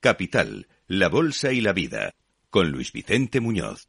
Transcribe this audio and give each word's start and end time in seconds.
Capital, 0.00 0.66
la 0.86 1.08
Bolsa 1.08 1.52
y 1.52 1.60
la 1.60 1.74
Vida, 1.74 2.14
con 2.48 2.70
Luis 2.70 2.90
Vicente 2.90 3.38
Muñoz. 3.40 3.88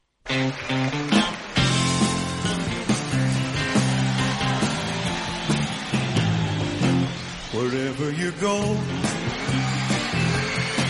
Wherever 7.54 8.12
you 8.12 8.32
go, 8.42 8.58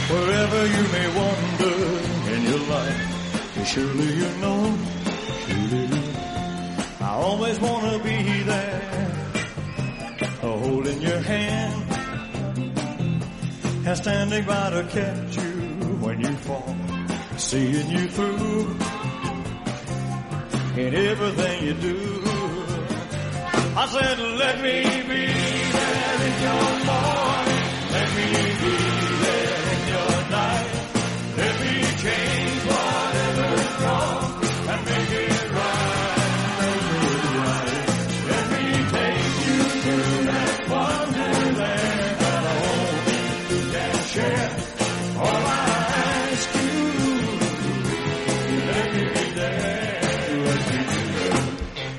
wherever 0.10 0.62
you 0.66 0.84
may 0.92 1.08
wander 1.20 1.78
in 2.34 2.44
your 2.50 2.64
life, 2.68 3.66
surely 3.66 4.14
you 4.16 4.30
know, 4.42 4.76
surely 5.48 5.86
you 5.86 6.02
I 7.00 7.14
always 7.14 7.60
want 7.60 7.92
to 7.92 8.00
be 8.04 8.21
and 13.92 13.98
standing 13.98 14.46
by 14.46 14.70
to 14.70 14.84
catch 14.84 15.36
you 15.36 15.52
when 16.00 16.22
you 16.22 16.34
fall, 16.48 16.76
seeing 17.36 17.90
you 17.90 18.08
through. 18.08 18.78
In 20.82 20.96
everything 20.96 21.64
you 21.68 21.74
do. 21.74 22.22
I 23.76 23.86
said, 23.94 24.20
let 24.44 24.62
me 24.62 24.78
be 25.12 25.26
there 25.76 26.18
in 26.28 26.36
your 26.46 26.70
morning, 26.88 27.64
let 27.92 28.10
me 28.16 28.28
be 28.62 28.91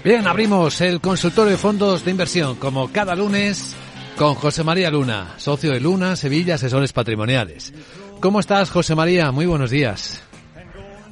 Bien, 0.05 0.27
abrimos 0.27 0.81
el 0.81 1.01
consultorio 1.01 1.53
de 1.53 1.57
fondos 1.59 2.05
de 2.05 2.11
inversión, 2.11 2.57
como 2.57 2.91
cada 2.93 3.15
lunes, 3.15 3.77
con 4.19 4.35
José 4.35 4.65
María 4.65 4.91
Luna, 4.91 5.35
socio 5.39 5.73
de 5.73 5.81
Luna, 5.81 6.17
Sevilla, 6.17 6.55
asesores 6.57 6.93
patrimoniales. 6.93 7.73
¿Cómo 8.21 8.41
estás, 8.41 8.71
José 8.71 8.95
María? 8.97 9.31
Muy 9.31 9.47
buenos 9.47 9.71
días. 9.71 10.27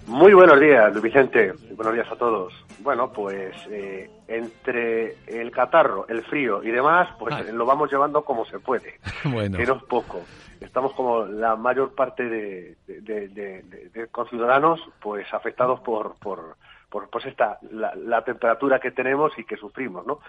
Muy 0.07 0.35
buenos 0.35 0.59
días, 0.59 0.91
Luis 0.93 1.05
Vicente. 1.05 1.53
Buenos 1.77 1.95
días 1.95 2.09
a 2.11 2.17
todos. 2.17 2.53
Bueno, 2.81 3.13
pues 3.13 3.55
eh, 3.71 4.11
entre 4.27 5.17
el 5.29 5.53
catarro, 5.53 6.07
el 6.09 6.23
frío 6.25 6.63
y 6.65 6.71
demás, 6.71 7.09
pues 7.19 7.33
Ay. 7.35 7.53
lo 7.53 7.65
vamos 7.67 7.93
llevando 7.93 8.25
como 8.25 8.45
se 8.47 8.59
puede. 8.59 8.99
Bueno. 9.25 9.57
Que 9.59 9.67
no 9.67 9.77
es 9.77 9.83
poco. 9.85 10.21
Estamos 10.61 10.93
como 10.95 11.25
la 11.27 11.55
mayor 11.57 11.95
parte 11.95 12.25
de, 12.25 12.77
de, 12.89 13.01
de- 13.03 13.29
de- 13.29 13.63
de- 13.63 13.89
de 13.95 14.07
conciudadanos, 14.09 14.81
pues 15.01 15.27
afectados 15.33 15.81
por, 15.81 16.17
por, 16.19 16.57
por 16.91 17.09
pues 17.09 17.27
esta, 17.27 17.59
la, 17.71 17.95
la 17.95 18.23
temperatura 18.25 18.81
que 18.81 18.91
tenemos 18.91 19.33
y 19.39 19.45
que 19.45 19.57
sufrimos, 19.57 20.07
¿no? 20.07 20.21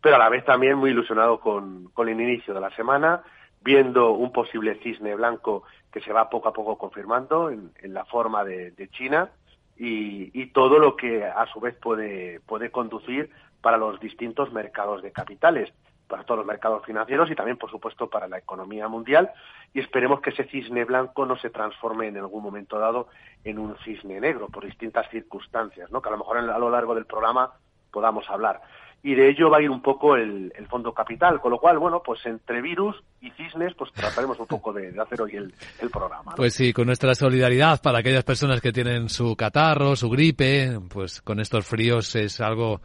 Pero 0.00 0.16
a 0.16 0.18
la 0.18 0.28
vez 0.28 0.44
también 0.44 0.76
muy 0.76 0.90
ilusionado 0.90 1.40
con, 1.40 1.88
con 1.94 2.08
el 2.08 2.20
inicio 2.20 2.54
de 2.54 2.60
la 2.60 2.70
semana, 2.70 3.22
viendo 3.62 4.12
un 4.12 4.32
posible 4.32 4.78
cisne 4.82 5.14
blanco 5.14 5.64
que 5.90 6.00
se 6.00 6.12
va 6.12 6.28
poco 6.28 6.48
a 6.48 6.52
poco 6.52 6.76
confirmando 6.76 7.50
en, 7.50 7.72
en 7.80 7.94
la 7.94 8.04
forma 8.04 8.44
de, 8.44 8.72
de 8.72 8.88
China 8.88 9.30
y, 9.76 10.30
y 10.38 10.46
todo 10.52 10.78
lo 10.78 10.96
que 10.96 11.24
a 11.24 11.46
su 11.46 11.60
vez 11.60 11.74
puede, 11.76 12.40
puede 12.40 12.70
conducir 12.70 13.30
para 13.60 13.78
los 13.78 13.98
distintos 13.98 14.52
mercados 14.52 15.02
de 15.02 15.10
capitales, 15.10 15.72
para 16.06 16.24
todos 16.24 16.38
los 16.38 16.46
mercados 16.46 16.84
financieros 16.84 17.30
y 17.30 17.34
también, 17.34 17.56
por 17.56 17.70
supuesto, 17.70 18.08
para 18.08 18.28
la 18.28 18.38
economía 18.38 18.88
mundial. 18.88 19.30
Y 19.72 19.80
esperemos 19.80 20.20
que 20.20 20.30
ese 20.30 20.44
cisne 20.44 20.84
blanco 20.84 21.26
no 21.26 21.36
se 21.36 21.50
transforme 21.50 22.08
en 22.08 22.18
algún 22.18 22.42
momento 22.42 22.78
dado 22.78 23.08
en 23.44 23.58
un 23.58 23.76
cisne 23.84 24.20
negro 24.20 24.48
por 24.48 24.64
distintas 24.64 25.08
circunstancias, 25.10 25.90
¿no? 25.90 26.00
que 26.00 26.08
a 26.08 26.12
lo 26.12 26.18
mejor 26.18 26.38
a 26.38 26.58
lo 26.58 26.70
largo 26.70 26.94
del 26.94 27.06
programa 27.06 27.52
podamos 27.90 28.28
hablar. 28.28 28.60
Y 29.02 29.14
de 29.14 29.28
ello 29.28 29.50
va 29.50 29.58
a 29.58 29.62
ir 29.62 29.68
un 29.68 29.82
poco 29.82 30.16
el, 30.16 30.50
el 30.56 30.66
fondo 30.66 30.94
capital, 30.94 31.38
con 31.38 31.50
lo 31.50 31.58
cual, 31.58 31.78
bueno, 31.78 32.02
pues 32.02 32.24
entre 32.24 32.62
virus 32.62 32.96
y 33.20 33.30
cisnes, 33.32 33.74
pues 33.74 33.92
trataremos 33.92 34.38
un 34.40 34.46
poco 34.46 34.72
de, 34.72 34.92
de 34.92 35.00
hacer 35.00 35.20
hoy 35.20 35.36
el, 35.36 35.54
el 35.80 35.90
programa. 35.90 36.32
Pues 36.34 36.54
sí, 36.54 36.72
con 36.72 36.86
nuestra 36.86 37.14
solidaridad 37.14 37.82
para 37.82 37.98
aquellas 37.98 38.24
personas 38.24 38.62
que 38.62 38.72
tienen 38.72 39.10
su 39.10 39.36
catarro, 39.36 39.94
su 39.94 40.08
gripe, 40.08 40.80
pues 40.88 41.20
con 41.20 41.38
estos 41.38 41.66
fríos 41.66 42.16
es 42.16 42.40
algo 42.40 42.80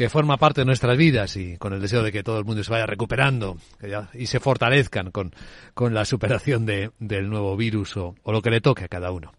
que 0.00 0.08
forma 0.08 0.38
parte 0.38 0.62
de 0.62 0.64
nuestras 0.64 0.96
vidas 0.96 1.36
y 1.36 1.58
con 1.58 1.74
el 1.74 1.80
deseo 1.82 2.02
de 2.02 2.10
que 2.10 2.22
todo 2.22 2.38
el 2.38 2.46
mundo 2.46 2.64
se 2.64 2.72
vaya 2.72 2.86
recuperando 2.86 3.58
y 4.14 4.24
se 4.28 4.40
fortalezcan 4.40 5.10
con, 5.10 5.30
con 5.74 5.92
la 5.92 6.06
superación 6.06 6.64
de, 6.64 6.90
del 6.98 7.28
nuevo 7.28 7.54
virus 7.54 7.98
o, 7.98 8.14
o 8.22 8.32
lo 8.32 8.40
que 8.40 8.48
le 8.48 8.62
toque 8.62 8.84
a 8.84 8.88
cada 8.88 9.12
uno. 9.12 9.30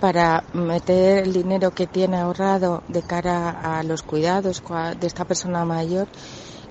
para 0.00 0.44
meter 0.54 1.24
el 1.24 1.32
dinero 1.32 1.70
que 1.72 1.86
tiene 1.86 2.16
ahorrado 2.16 2.82
de 2.88 3.02
cara 3.02 3.78
a 3.78 3.82
los 3.82 4.02
cuidados 4.02 4.62
de 4.98 5.06
esta 5.06 5.24
persona 5.24 5.64
mayor, 5.64 6.08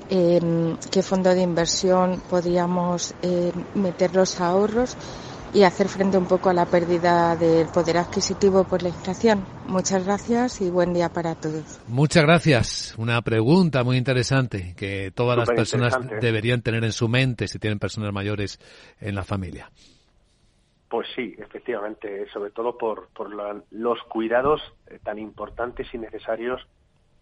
eh, 0.10 0.76
¿qué 0.90 1.04
fondo 1.04 1.30
de 1.30 1.42
inversión 1.42 2.22
podríamos 2.30 3.14
eh, 3.22 3.52
meter 3.76 4.16
los 4.16 4.42
ahorros 4.42 4.98
y 5.54 5.64
hacer 5.64 5.88
frente 5.88 6.18
un 6.18 6.26
poco 6.26 6.50
a 6.50 6.54
la 6.54 6.66
pérdida 6.66 7.36
del 7.36 7.68
poder 7.68 7.98
adquisitivo 7.98 8.64
por 8.64 8.82
la 8.82 8.90
inflación? 8.90 9.46
Muchas 9.68 10.06
gracias 10.06 10.62
y 10.62 10.70
buen 10.70 10.94
día 10.94 11.10
para 11.10 11.36
todos. 11.36 11.80
Muchas 11.88 12.24
gracias. 12.24 12.96
Una 12.98 13.22
pregunta 13.22 13.84
muy 13.84 13.98
interesante 13.98 14.74
que 14.76 15.12
todas 15.14 15.38
las 15.38 15.50
personas 15.50 15.94
deberían 16.22 16.62
tener 16.62 16.84
en 16.84 16.92
su 16.92 17.08
mente 17.08 17.48
si 17.48 17.60
tienen 17.60 17.78
personas 17.78 18.12
mayores 18.12 18.60
en 19.00 19.14
la 19.14 19.24
familia. 19.24 19.70
Pues 20.90 21.08
sí, 21.16 21.36
efectivamente, 21.38 22.28
sobre 22.30 22.52
todo 22.52 22.78
por, 22.78 23.10
por 23.14 23.34
la- 23.34 23.62
los 23.72 24.02
cuidados 24.04 24.62
eh, 24.88 25.00
tan 25.04 25.20
importantes 25.20 25.88
y 25.94 26.00
necesarios 26.00 26.68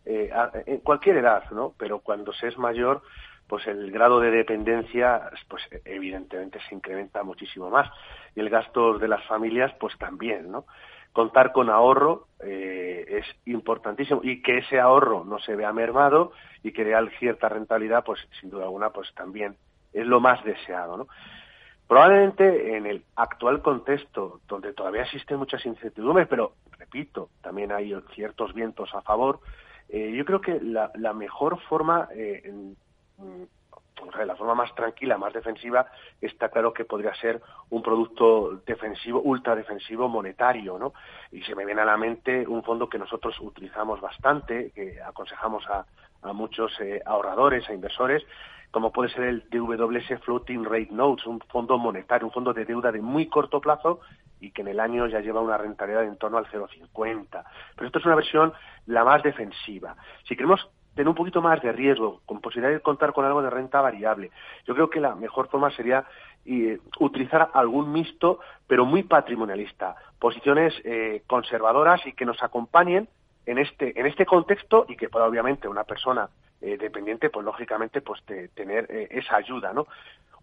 eh, 0.06 0.32
en 0.66 0.80
cualquier 0.80 1.18
edad, 1.18 1.44
¿no? 1.52 1.76
Pero 1.78 2.00
cuando 2.00 2.34
se 2.34 2.48
es 2.48 2.58
mayor, 2.58 3.02
pues 3.48 3.68
el 3.68 3.92
grado 3.92 4.20
de 4.22 4.32
dependencia, 4.32 5.30
pues 5.50 5.64
evidentemente 5.86 6.60
se 6.70 6.76
incrementa 6.76 7.24
muchísimo 7.24 7.70
más. 7.70 7.90
Y 8.36 8.40
el 8.42 8.50
gasto 8.50 8.98
de 9.00 9.08
las 9.10 9.26
familias, 9.28 9.74
pues 9.80 9.98
también, 9.98 10.52
¿no? 10.52 10.66
Contar 11.14 11.52
con 11.52 11.70
ahorro 11.70 12.28
eh, 12.42 13.06
es 13.10 13.26
importantísimo 13.46 14.22
y 14.24 14.42
que 14.42 14.60
ese 14.60 14.80
ahorro 14.80 15.26
no 15.26 15.40
se 15.40 15.56
vea 15.56 15.74
mermado 15.74 16.32
y 16.64 16.72
que 16.74 16.86
dé 16.86 16.96
cierta 17.20 17.50
rentabilidad, 17.50 18.04
pues 18.06 18.20
sin 18.40 18.50
duda 18.50 18.66
alguna, 18.66 18.92
pues 18.92 19.14
también 19.16 19.58
es 19.94 20.06
lo 20.08 20.22
más 20.22 20.44
deseado, 20.46 20.98
¿no? 20.98 21.08
Probablemente 21.88 22.76
en 22.76 22.86
el 22.86 23.04
actual 23.16 23.62
contexto, 23.62 24.42
donde 24.48 24.74
todavía 24.74 25.04
existen 25.04 25.38
muchas 25.38 25.66
incertidumbres, 25.66 26.28
pero 26.28 26.54
repito, 26.78 27.30
también 27.42 27.72
hay 27.72 27.96
ciertos 28.14 28.54
vientos 28.54 28.94
a 28.94 29.02
favor, 29.02 29.40
eh, 29.90 30.12
yo 30.14 30.26
creo 30.26 30.42
que 30.42 30.60
la, 30.60 30.92
la 30.96 31.14
mejor 31.14 31.60
forma, 31.62 32.10
eh, 32.14 32.52
mm, 33.18 33.44
la 34.26 34.36
forma 34.36 34.56
más 34.56 34.74
tranquila, 34.76 35.18
más 35.18 35.34
defensiva, 35.34 35.88
está 36.22 36.50
claro 36.50 36.74
que 36.74 36.86
podría 36.86 37.14
ser 37.16 37.42
un 37.70 37.82
producto 37.82 38.62
defensivo, 38.66 39.22
ultra 39.22 39.56
defensivo 39.56 40.08
monetario, 40.08 40.78
¿no? 40.78 40.94
Y 41.32 41.42
se 41.44 41.56
me 41.56 41.66
viene 41.66 41.82
a 41.82 41.86
la 41.86 41.98
mente 41.98 42.48
un 42.48 42.64
fondo 42.64 42.90
que 42.90 42.98
nosotros 42.98 43.40
utilizamos 43.40 44.02
bastante, 44.02 44.72
que 44.72 45.02
aconsejamos 45.02 45.66
a, 45.68 45.86
a 46.22 46.34
muchos 46.34 46.72
eh, 46.80 47.02
ahorradores, 47.06 47.68
a 47.70 47.74
inversores, 47.74 48.24
como 48.72 48.92
puede 48.92 49.10
ser 49.10 49.24
el 49.24 49.44
DWS 49.50 50.20
Floating 50.24 50.66
Rate 50.66 50.90
Notes, 50.92 51.26
un 51.26 51.40
fondo 51.40 51.78
monetario, 51.78 52.28
un 52.28 52.34
fondo 52.34 52.54
de 52.54 52.66
deuda 52.66 52.92
de 52.92 53.02
muy 53.02 53.28
corto 53.28 53.62
plazo 53.62 54.02
y 54.40 54.52
que 54.52 54.62
en 54.62 54.68
el 54.68 54.80
año 54.80 55.08
ya 55.08 55.20
lleva 55.20 55.42
una 55.42 55.58
rentabilidad 55.58 56.04
en 56.04 56.18
torno 56.18 56.38
al 56.38 56.46
0,50. 56.48 57.44
Pero 57.76 57.88
esto 57.88 58.00
es 58.00 58.06
una 58.06 58.16
versión 58.16 58.54
la 58.86 59.04
más 59.04 59.24
defensiva. 59.24 59.96
Si 60.28 60.36
queremos 60.36 60.70
tener 60.94 61.10
un 61.10 61.16
poquito 61.16 61.42
más 61.42 61.62
de 61.62 61.72
riesgo, 61.72 62.22
con 62.26 62.42
posibilidad 62.42 62.74
de 62.74 62.82
contar 62.82 63.14
con 63.14 63.24
algo 63.24 63.42
de 63.42 63.50
renta 63.50 63.82
variable, 63.82 64.32
yo 64.66 64.74
creo 64.74 64.90
que 64.90 65.00
la 65.00 65.16
mejor 65.16 65.48
forma 65.48 65.72
sería 65.72 66.06
eh, 66.46 66.80
utilizar 67.00 67.50
algún 67.54 67.92
mixto, 67.92 68.40
pero 68.68 68.86
muy 68.86 69.04
patrimonialista, 69.04 69.96
posiciones 70.20 70.74
eh, 70.84 71.24
conservadoras 71.28 72.06
y 72.06 72.14
que 72.14 72.26
nos 72.26 72.42
acompañen 72.42 73.08
en 73.46 73.60
este, 73.60 74.00
en 74.00 74.08
este 74.08 74.26
contexto 74.26 74.86
y 74.90 74.96
que 74.96 75.10
pueda 75.10 75.28
obviamente 75.28 75.68
una 75.68 75.84
persona 75.84 76.30
eh, 76.62 76.78
dependiente, 76.78 77.30
pues 77.30 77.46
lógicamente, 77.46 78.02
pues 78.02 78.22
tener 78.54 78.88
eh, 78.90 79.08
esa 79.12 79.36
ayuda, 79.36 79.74
¿no? 79.74 79.88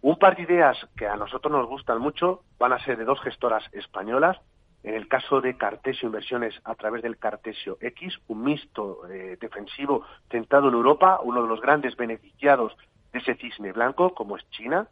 Un 0.01 0.17
par 0.17 0.35
de 0.35 0.43
ideas 0.43 0.77
que 0.95 1.07
a 1.07 1.15
nosotros 1.15 1.51
nos 1.51 1.67
gustan 1.67 1.99
mucho 1.99 2.41
van 2.59 2.73
a 2.73 2.79
ser 2.79 2.97
de 2.97 3.05
dos 3.05 3.19
gestoras 3.21 3.63
españolas. 3.73 4.37
En 4.83 4.93
el 4.93 5.07
caso 5.07 5.41
de 5.41 5.57
Cartesio 5.57 6.05
Inversiones 6.05 6.53
a 6.63 6.75
través 6.75 7.01
del 7.01 7.17
Cartesio 7.17 7.77
X, 7.81 8.19
un 8.27 8.43
mixto 8.43 9.07
eh, 9.09 9.35
defensivo 9.41 10.05
centrado 10.29 10.67
en 10.67 10.75
Europa, 10.75 11.19
uno 11.23 11.41
de 11.41 11.47
los 11.47 11.59
grandes 11.59 11.95
beneficiados 11.97 12.77
de 13.11 13.19
ese 13.19 13.33
cisne 13.35 13.71
blanco, 13.71 14.13
como 14.13 14.37
es 14.37 14.47
China. 14.51 14.87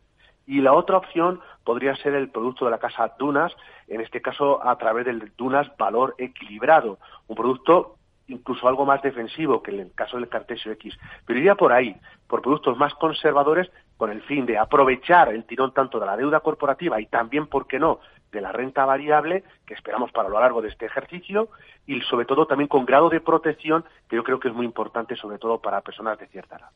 Y 0.47 0.61
la 0.61 0.73
otra 0.73 0.97
opción 0.97 1.41
podría 1.63 1.95
ser 1.95 2.15
el 2.15 2.29
producto 2.29 2.65
de 2.65 2.71
la 2.71 2.79
casa 2.79 3.13
Dunas, 3.19 3.53
en 3.87 4.01
este 4.01 4.19
caso 4.21 4.65
a 4.65 4.75
través 4.77 5.05
del 5.05 5.31
Dunas 5.37 5.67
Valor 5.77 6.15
Equilibrado, 6.17 6.97
un 7.27 7.35
producto 7.35 7.97
incluso 8.27 8.67
algo 8.67 8.85
más 8.85 9.01
defensivo 9.01 9.61
que 9.61 9.71
en 9.71 9.79
el 9.81 9.91
caso 9.93 10.17
del 10.17 10.29
Cartesio 10.29 10.71
X, 10.73 10.97
pero 11.25 11.39
iría 11.39 11.55
por 11.55 11.73
ahí, 11.73 11.95
por 12.27 12.41
productos 12.41 12.77
más 12.77 12.93
conservadores 12.95 13.69
con 13.97 14.11
el 14.11 14.21
fin 14.23 14.45
de 14.45 14.57
aprovechar 14.57 15.29
el 15.29 15.43
tirón 15.45 15.73
tanto 15.73 15.99
de 15.99 16.05
la 16.05 16.17
deuda 16.17 16.39
corporativa 16.39 16.99
y 16.99 17.05
también, 17.05 17.47
¿por 17.47 17.67
qué 17.67 17.79
no?, 17.79 17.99
de 18.31 18.41
la 18.41 18.51
renta 18.51 18.83
variable 18.83 19.43
que 19.65 19.75
esperamos 19.75 20.11
para 20.11 20.27
lo 20.27 20.39
largo 20.39 20.61
de 20.61 20.69
este 20.69 20.87
ejercicio 20.87 21.49
y 21.85 22.01
sobre 22.01 22.25
todo 22.25 22.47
también 22.47 22.67
con 22.67 22.83
grado 22.83 23.07
de 23.09 23.21
protección 23.21 23.85
que 24.09 24.15
yo 24.15 24.23
creo 24.23 24.39
que 24.39 24.47
es 24.47 24.53
muy 24.55 24.65
importante 24.65 25.15
sobre 25.15 25.37
todo 25.37 25.59
para 25.59 25.81
personas 25.81 26.17
de 26.17 26.27
cierta 26.27 26.57
edad. 26.57 26.69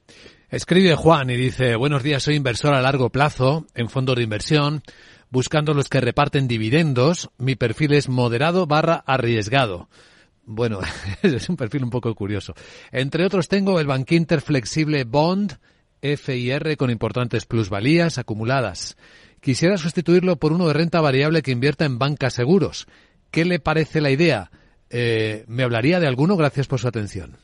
Escribe 0.49 0.95
Juan 0.95 1.31
y 1.31 1.35
dice, 1.35 1.75
buenos 1.75 2.03
días, 2.03 2.21
soy 2.21 2.35
inversor 2.35 2.75
a 2.75 2.81
largo 2.81 3.09
plazo 3.09 3.65
en 3.73 3.89
fondos 3.89 4.15
de 4.17 4.23
inversión, 4.23 4.83
buscando 5.31 5.73
los 5.73 5.89
que 5.89 5.99
reparten 5.99 6.47
dividendos, 6.47 7.31
mi 7.39 7.55
perfil 7.55 7.93
es 7.93 8.07
moderado 8.07 8.67
barra 8.67 9.03
arriesgado. 9.07 9.87
Bueno, 10.49 10.79
es 11.21 11.49
un 11.49 11.57
perfil 11.57 11.83
un 11.83 11.89
poco 11.89 12.15
curioso. 12.15 12.53
Entre 12.93 13.25
otros 13.25 13.49
tengo 13.49 13.81
el 13.81 13.85
Bankinter 13.85 14.39
Flexible 14.39 15.03
Bond 15.03 15.59
FIR 16.01 16.77
con 16.77 16.89
importantes 16.89 17.45
plusvalías 17.45 18.17
acumuladas. 18.17 18.95
Quisiera 19.41 19.77
sustituirlo 19.77 20.37
por 20.37 20.53
uno 20.53 20.67
de 20.67 20.73
renta 20.73 21.01
variable 21.01 21.41
que 21.41 21.51
invierta 21.51 21.83
en 21.83 21.99
bancas 21.99 22.33
seguros. 22.33 22.87
¿Qué 23.29 23.43
le 23.43 23.59
parece 23.59 23.99
la 23.99 24.09
idea? 24.09 24.49
Eh, 24.89 25.43
¿Me 25.47 25.63
hablaría 25.63 25.99
de 25.99 26.07
alguno? 26.07 26.37
Gracias 26.37 26.65
por 26.67 26.79
su 26.79 26.87
atención. 26.87 27.35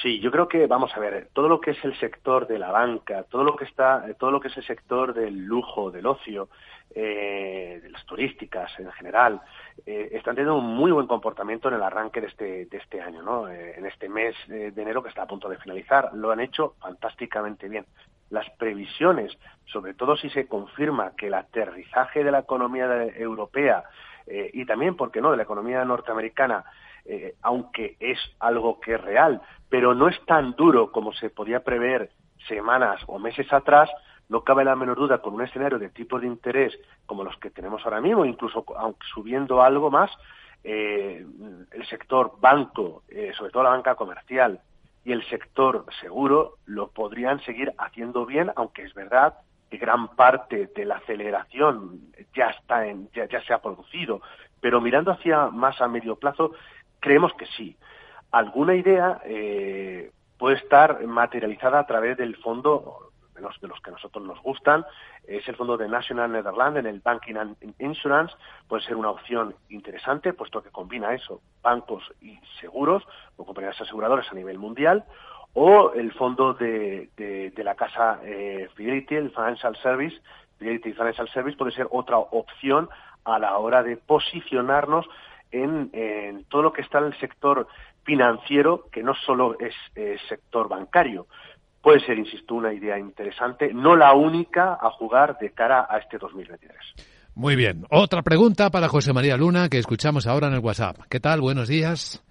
Sí, 0.00 0.18
yo 0.20 0.30
creo 0.30 0.48
que 0.48 0.66
vamos 0.66 0.92
a 0.94 1.00
ver 1.00 1.28
todo 1.34 1.48
lo 1.48 1.60
que 1.60 1.72
es 1.72 1.84
el 1.84 1.98
sector 1.98 2.46
de 2.46 2.58
la 2.58 2.70
banca, 2.70 3.24
todo 3.24 3.44
lo 3.44 3.54
que 3.54 3.64
está, 3.64 4.02
todo 4.18 4.30
lo 4.30 4.40
que 4.40 4.48
es 4.48 4.56
el 4.56 4.66
sector 4.66 5.12
del 5.12 5.44
lujo, 5.44 5.90
del 5.90 6.06
ocio, 6.06 6.48
eh, 6.98 7.82
las 7.90 8.06
turísticas 8.06 8.72
en 8.78 8.90
general, 8.92 9.42
eh, 9.84 10.08
están 10.12 10.34
teniendo 10.34 10.56
un 10.56 10.74
muy 10.74 10.90
buen 10.90 11.06
comportamiento 11.06 11.68
en 11.68 11.74
el 11.74 11.82
arranque 11.82 12.22
de 12.22 12.28
este, 12.28 12.64
de 12.64 12.76
este 12.78 13.02
año, 13.02 13.20
¿no? 13.20 13.50
Eh, 13.50 13.74
en 13.76 13.84
este 13.84 14.08
mes 14.08 14.34
de 14.48 14.68
enero 14.68 15.02
que 15.02 15.10
está 15.10 15.24
a 15.24 15.26
punto 15.26 15.46
de 15.50 15.58
finalizar, 15.58 16.08
lo 16.14 16.30
han 16.30 16.40
hecho 16.40 16.74
fantásticamente 16.80 17.68
bien. 17.68 17.84
Las 18.30 18.48
previsiones, 18.52 19.36
sobre 19.66 19.92
todo 19.92 20.16
si 20.16 20.30
se 20.30 20.48
confirma 20.48 21.12
que 21.18 21.26
el 21.26 21.34
aterrizaje 21.34 22.24
de 22.24 22.30
la 22.30 22.38
economía 22.38 22.86
europea 23.14 23.84
y 24.26 24.64
también, 24.64 24.96
¿por 24.96 25.12
qué 25.12 25.20
no?, 25.20 25.30
de 25.30 25.36
la 25.36 25.42
economía 25.42 25.84
norteamericana, 25.84 26.64
aunque 27.42 27.96
es 28.00 28.18
algo 28.40 28.80
que 28.80 28.94
es 28.94 29.00
real, 29.00 29.40
pero 29.68 29.94
no 29.94 30.08
es 30.08 30.18
tan 30.24 30.56
duro 30.56 30.90
como 30.90 31.12
se 31.12 31.30
podía 31.30 31.62
prever 31.62 32.10
semanas 32.48 33.00
o 33.06 33.18
meses 33.18 33.52
atrás, 33.52 33.88
no 34.28 34.42
cabe 34.42 34.64
la 34.64 34.76
menor 34.76 34.96
duda 34.96 35.18
con 35.18 35.34
un 35.34 35.42
escenario 35.42 35.78
de 35.78 35.90
tipos 35.90 36.20
de 36.20 36.26
interés 36.26 36.78
como 37.06 37.24
los 37.24 37.36
que 37.38 37.50
tenemos 37.50 37.84
ahora 37.84 38.00
mismo, 38.00 38.24
incluso 38.24 38.64
aunque 38.76 39.06
subiendo 39.14 39.62
algo 39.62 39.90
más, 39.90 40.10
eh, 40.64 41.24
el 41.70 41.86
sector 41.86 42.32
banco, 42.40 43.02
eh, 43.08 43.32
sobre 43.36 43.52
todo 43.52 43.62
la 43.62 43.70
banca 43.70 43.94
comercial 43.94 44.60
y 45.04 45.12
el 45.12 45.24
sector 45.28 45.86
seguro, 46.00 46.54
lo 46.66 46.88
podrían 46.88 47.40
seguir 47.42 47.72
haciendo 47.78 48.26
bien, 48.26 48.50
aunque 48.56 48.82
es 48.82 48.92
verdad 48.94 49.34
que 49.70 49.76
gran 49.76 50.08
parte 50.16 50.68
de 50.74 50.84
la 50.84 50.96
aceleración 50.96 52.00
ya 52.34 52.46
está 52.46 52.86
en, 52.86 53.08
ya, 53.12 53.28
se 53.42 53.52
ha 53.52 53.62
producido. 53.62 54.20
Pero 54.60 54.80
mirando 54.80 55.12
hacia 55.12 55.46
más 55.46 55.80
a 55.80 55.86
medio 55.86 56.16
plazo, 56.16 56.52
creemos 56.98 57.32
que 57.34 57.46
sí. 57.46 57.76
Alguna 58.32 58.74
idea 58.74 59.20
eh, 59.24 60.10
puede 60.38 60.56
estar 60.56 61.04
materializada 61.06 61.78
a 61.78 61.86
través 61.86 62.16
del 62.16 62.36
fondo 62.36 63.12
de 63.36 63.42
los, 63.42 63.60
de 63.60 63.68
los 63.68 63.80
que 63.80 63.90
a 63.90 63.92
nosotros 63.92 64.24
nos 64.24 64.40
gustan, 64.42 64.84
es 65.26 65.46
el 65.46 65.56
fondo 65.56 65.76
de 65.76 65.88
National 65.88 66.32
Netherlands 66.32 66.78
en 66.78 66.86
el 66.86 67.00
Banking 67.00 67.36
and 67.36 67.56
Insurance, 67.78 68.34
puede 68.66 68.82
ser 68.82 68.96
una 68.96 69.10
opción 69.10 69.54
interesante, 69.68 70.32
puesto 70.32 70.62
que 70.62 70.70
combina 70.70 71.14
eso, 71.14 71.40
bancos 71.62 72.02
y 72.20 72.38
seguros, 72.60 73.04
o 73.36 73.44
compañías 73.44 73.80
aseguradoras 73.80 74.26
a 74.30 74.34
nivel 74.34 74.58
mundial, 74.58 75.04
o 75.52 75.92
el 75.92 76.12
fondo 76.12 76.54
de, 76.54 77.10
de, 77.16 77.64
la 77.64 77.74
casa 77.74 78.20
eh, 78.24 78.68
Fidelity, 78.74 79.14
el 79.14 79.30
Financial 79.30 79.76
Service, 79.76 80.20
Fidelity 80.58 80.92
Financial 80.92 81.28
Service 81.28 81.56
puede 81.56 81.72
ser 81.72 81.86
otra 81.90 82.18
opción 82.18 82.88
a 83.24 83.38
la 83.38 83.56
hora 83.58 83.82
de 83.82 83.96
posicionarnos 83.96 85.06
en, 85.50 85.90
en 85.92 86.44
todo 86.44 86.62
lo 86.62 86.72
que 86.72 86.82
está 86.82 86.98
en 86.98 87.06
el 87.06 87.18
sector 87.18 87.66
financiero, 88.04 88.88
que 88.90 89.02
no 89.02 89.14
solo 89.14 89.58
es 89.58 89.74
eh, 89.96 90.16
sector 90.28 90.68
bancario, 90.68 91.26
puede 91.86 92.04
ser, 92.04 92.18
insisto, 92.18 92.56
una 92.56 92.74
idea 92.74 92.98
interesante, 92.98 93.72
no 93.72 93.94
la 93.94 94.12
única 94.12 94.72
a 94.72 94.90
jugar 94.90 95.38
de 95.38 95.52
cara 95.52 95.86
a 95.88 95.98
este 95.98 96.18
2023. 96.18 96.76
Muy 97.36 97.54
bien. 97.54 97.86
Otra 97.90 98.22
pregunta 98.22 98.70
para 98.70 98.88
José 98.88 99.12
María 99.12 99.36
Luna 99.36 99.68
que 99.68 99.78
escuchamos 99.78 100.26
ahora 100.26 100.48
en 100.48 100.54
el 100.54 100.58
WhatsApp. 100.58 100.96
¿Qué 101.08 101.20
tal? 101.20 101.40
Buenos 101.40 101.68
días. 101.68 102.24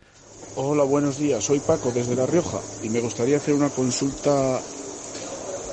Hola, 0.58 0.84
buenos 0.84 1.18
días. 1.18 1.42
Soy 1.42 1.62
Paco 1.62 1.90
desde 1.94 2.18
La 2.18 2.26
Rioja 2.26 2.60
y 2.84 2.90
me 2.90 3.00
gustaría 3.00 3.38
hacer 3.38 3.56
una 3.56 3.70
consulta 3.70 4.60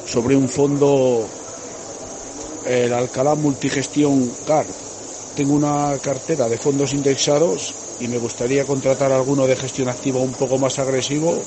sobre 0.07 0.37
un 0.37 0.49
fondo, 0.49 1.27
el 2.69 2.93
Alcalá 2.93 3.35
Multigestión 3.35 4.31
CAR. 4.47 4.67
Tengo 5.35 5.55
una 5.55 5.99
cartera 6.01 6.49
de 6.49 6.57
fondos 6.57 6.95
indexados 6.95 7.99
y 8.01 8.07
me 8.07 8.19
gustaría 8.19 8.65
contratar 8.65 9.11
alguno 9.11 9.49
de 9.49 9.57
gestión 9.57 9.89
activa 9.89 10.21
un 10.21 10.35
poco 10.35 10.57
más 10.57 10.79
agresivo 10.79 11.43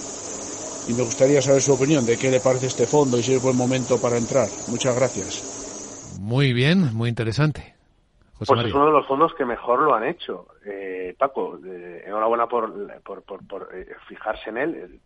y 0.88 0.94
me 0.94 1.04
gustaría 1.04 1.42
saber 1.42 1.62
su 1.62 1.74
opinión 1.74 2.06
de 2.06 2.18
qué 2.18 2.30
le 2.30 2.39
parece 2.39 2.68
este 2.68 2.86
fondo 2.86 3.18
y 3.18 3.24
si 3.24 3.34
es 3.34 3.42
buen 3.42 3.58
momento 3.58 4.00
para 4.01 4.18
entrar. 4.18 4.48
Muchas 4.68 4.96
gracias. 4.96 6.20
Muy 6.20 6.54
bien, 6.54 6.94
muy 6.94 7.10
interesante. 7.10 7.75
pues 8.38 8.50
es 8.50 8.74
uno 8.74 8.88
de 8.88 8.92
los 8.92 9.08
fondos 9.08 9.34
que 9.34 9.46
mejor 9.46 9.82
lo 9.82 9.96
han 9.96 10.04
hecho. 10.06 10.48
Eh, 10.65 11.15
Paco, 11.18 11.60
eh, 11.65 12.04
enhorabuena 12.06 12.48
por, 12.48 12.72
por, 13.01 13.24
por, 13.24 13.70
eh, 13.74 13.88
fijarse 14.08 14.50
en 14.50 14.58
él. 14.58 15.00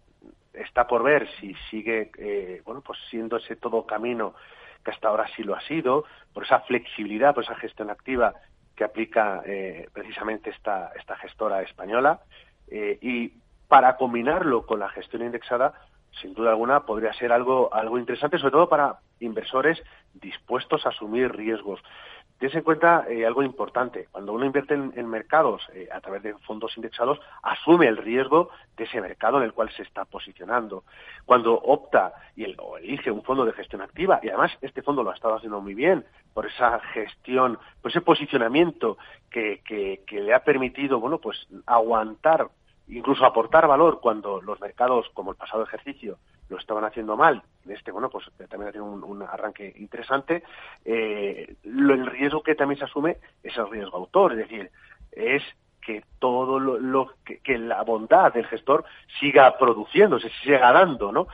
Está 0.53 0.87
por 0.87 1.03
ver 1.03 1.29
si 1.39 1.55
sigue, 1.69 2.11
eh, 2.17 2.61
bueno, 2.65 2.81
pues 2.81 2.99
siendo 3.09 3.37
ese 3.37 3.55
todo 3.55 3.85
camino 3.85 4.33
que 4.83 4.91
hasta 4.91 5.09
ahora 5.09 5.27
sí 5.35 5.43
lo 5.43 5.55
ha 5.55 5.61
sido, 5.61 6.05
por 6.33 6.43
esa 6.43 6.59
flexibilidad, 6.61 7.33
por 7.33 7.43
esa 7.43 7.55
gestión 7.55 7.89
activa 7.89 8.33
que 8.75 8.85
aplica 8.85 9.43
precisamente 9.91 10.51
esta, 10.51 10.93
esta 10.97 11.17
gestora 11.17 11.61
española. 11.63 12.21
y 12.71 13.33
para 13.69 13.95
combinarlo 13.95 14.65
con 14.65 14.79
la 14.79 14.89
gestión 14.89 15.21
indexada, 15.21 15.73
sin 16.21 16.33
duda 16.33 16.49
alguna 16.49 16.81
podría 16.81 17.13
ser 17.13 17.31
algo, 17.31 17.73
algo 17.73 17.97
interesante, 17.97 18.39
sobre 18.39 18.51
todo 18.51 18.67
para 18.67 18.97
inversores 19.19 19.81
dispuestos 20.15 20.85
a 20.85 20.89
asumir 20.89 21.31
riesgos. 21.31 21.79
Tienes 22.39 22.55
en 22.55 22.63
cuenta 22.63 23.05
eh, 23.09 23.25
algo 23.25 23.43
importante. 23.43 24.07
Cuando 24.11 24.31
uno 24.33 24.45
invierte 24.45 24.73
en, 24.73 25.07
mercados 25.07 25.61
eh, 25.73 25.89
a 25.91 25.99
través 25.99 26.23
de 26.23 26.33
fondos 26.39 26.75
indexados, 26.77 27.19
asume 27.43 27.87
el 27.87 27.97
riesgo 27.97 28.49
de 28.75 28.85
ese 28.85 29.01
mercado 29.01 29.37
en 29.37 29.43
el 29.43 29.53
cual 29.53 29.69
se 29.71 29.83
está 29.83 30.05
posicionando. 30.05 30.85
Cuando 31.25 31.53
opta 31.53 32.13
y 32.37 32.45
el, 32.45 32.55
o 32.57 32.77
elige 32.77 33.11
un 33.11 33.23
fondo 33.23 33.45
de 33.45 33.51
gestión 33.51 33.81
activa, 33.81 34.19
y 34.23 34.29
además 34.29 34.51
este 34.61 34.81
fondo 34.81 35.03
lo 35.03 35.11
ha 35.11 35.15
estado 35.15 35.35
haciendo 35.35 35.59
muy 35.59 35.75
bien 35.75 36.05
por 36.33 36.47
esa 36.47 36.79
gestión, 36.79 37.59
por 37.81 37.91
ese 37.91 38.01
posicionamiento 38.01 38.97
que, 39.29 39.61
que, 39.65 40.01
que 40.07 40.21
le 40.21 40.33
ha 40.33 40.43
permitido, 40.43 40.99
bueno, 40.99 41.19
pues 41.19 41.45
aguantar 41.65 42.47
incluso 42.89 43.25
aportar 43.25 43.67
valor 43.67 43.99
cuando 44.01 44.41
los 44.41 44.59
mercados, 44.59 45.09
como 45.13 45.31
el 45.31 45.37
pasado 45.37 45.63
ejercicio, 45.63 46.17
lo 46.49 46.57
estaban 46.57 46.83
haciendo 46.83 47.15
mal, 47.15 47.43
este, 47.67 47.91
bueno, 47.91 48.09
pues 48.09 48.25
también 48.49 48.69
ha 48.69 48.71
tenido 48.71 48.85
un, 48.85 49.21
arranque 49.21 49.73
interesante, 49.77 50.43
eh, 50.83 51.55
el 51.63 52.05
riesgo 52.07 52.41
que 52.41 52.55
también 52.55 52.79
se 52.79 52.85
asume 52.85 53.17
es 53.43 53.55
el 53.57 53.69
riesgo 53.69 53.97
autor, 53.97 54.33
es 54.33 54.39
decir, 54.39 54.71
es 55.11 55.43
que 55.81 56.03
todo 56.19 56.59
lo, 56.59 57.13
que, 57.23 57.57
la 57.57 57.83
bondad 57.83 58.33
del 58.33 58.47
gestor 58.47 58.83
siga 59.19 59.57
produciéndose, 59.57 60.29
siga 60.43 60.71
dando, 60.71 61.11
¿no? 61.11 61.27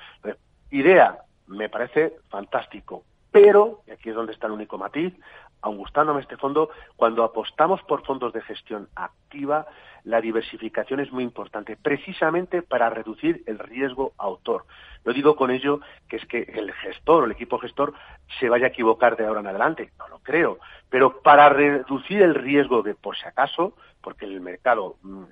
Idea, 0.72 1.18
me 1.48 1.70
parece 1.70 2.14
fantástico, 2.30 3.04
pero, 3.36 3.82
y 3.86 3.92
aquí 3.92 4.10
es 4.10 4.15
donde 4.15 4.32
está 4.32 4.48
el 4.48 4.54
único 4.54 4.77
matiz, 4.77 5.13
aun 5.62 5.75
gustándome 5.75 6.22
este 6.22 6.38
fondo, 6.38 6.70
cuando 6.96 7.22
apostamos 7.22 7.82
por 7.84 8.06
fondos 8.06 8.32
de 8.32 8.42
gestión 8.42 8.88
activa, 8.96 9.68
la 10.06 10.22
diversificación 10.22 11.01
es 11.01 11.12
muy 11.12 11.22
importante, 11.25 11.75
precisamente 11.75 12.62
para 12.62 12.89
reducir 12.89 13.44
el 13.46 13.60
riesgo 13.60 14.13
autor. 14.18 14.63
No 15.04 15.12
digo 15.12 15.36
con 15.36 15.51
ello 15.51 15.82
que 16.08 16.15
es 16.15 16.25
que 16.27 16.44
el 16.44 16.72
gestor 16.72 17.24
o 17.24 17.25
el 17.25 17.34
equipo 17.34 17.60
gestor 17.60 17.94
se 18.39 18.48
vaya 18.48 18.68
a 18.68 18.70
equivocar 18.70 19.18
de 19.18 19.25
ahora 19.25 19.42
en 19.42 19.48
adelante, 19.48 19.92
no 20.00 20.08
lo 20.08 20.20
creo, 20.20 20.60
pero 20.89 21.22
para 21.22 21.50
reducir 21.50 22.22
el 22.22 22.36
riesgo 22.36 22.84
de 22.84 22.96
por 22.96 23.18
si 23.18 23.25
acaso, 23.25 23.74
porque 24.01 24.24
el 24.24 24.39
mercado 24.39 24.96
mm, 25.01 25.24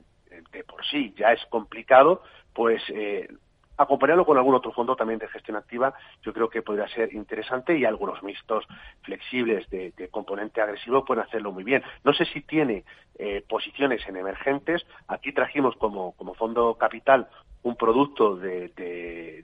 de 0.52 0.64
por 0.66 0.86
sí 0.86 1.14
ya 1.18 1.32
es 1.32 1.46
complicado, 1.46 2.22
pues 2.54 2.82
eh, 2.90 3.30
acompañarlo 3.78 4.26
con 4.26 4.38
algún 4.38 4.56
otro 4.56 4.72
fondo 4.72 4.96
también 4.96 5.20
de 5.20 5.28
gestión 5.28 5.58
activa, 5.58 5.94
yo 6.22 6.34
creo 6.34 6.50
que 6.50 6.62
podría 6.62 6.88
ser 6.88 7.14
interesante 7.14 7.78
y 7.78 7.86
algunos 7.86 8.22
mixtos 8.24 8.66
flexibles 9.02 9.70
de, 9.70 9.94
componente 10.12 10.62
agresivo 10.62 11.06
pueden 11.06 11.24
hacerlo 11.24 11.52
muy 11.52 11.64
bien. 11.64 11.84
No 12.04 12.14
sé 12.14 12.26
si 12.26 12.42
tiene 12.42 12.84
eh, 13.18 13.44
posiciones 13.48 14.08
en 14.08 14.18
emergentes. 14.18 14.86
Aquí 15.08 15.32
trajimos 15.32 15.76
como, 15.78 16.12
como 16.14 16.34
fondo 16.36 16.76
capital 16.76 17.28
un 17.64 17.76
producto 17.76 18.36
de, 18.36 18.70
de, 18.76 19.44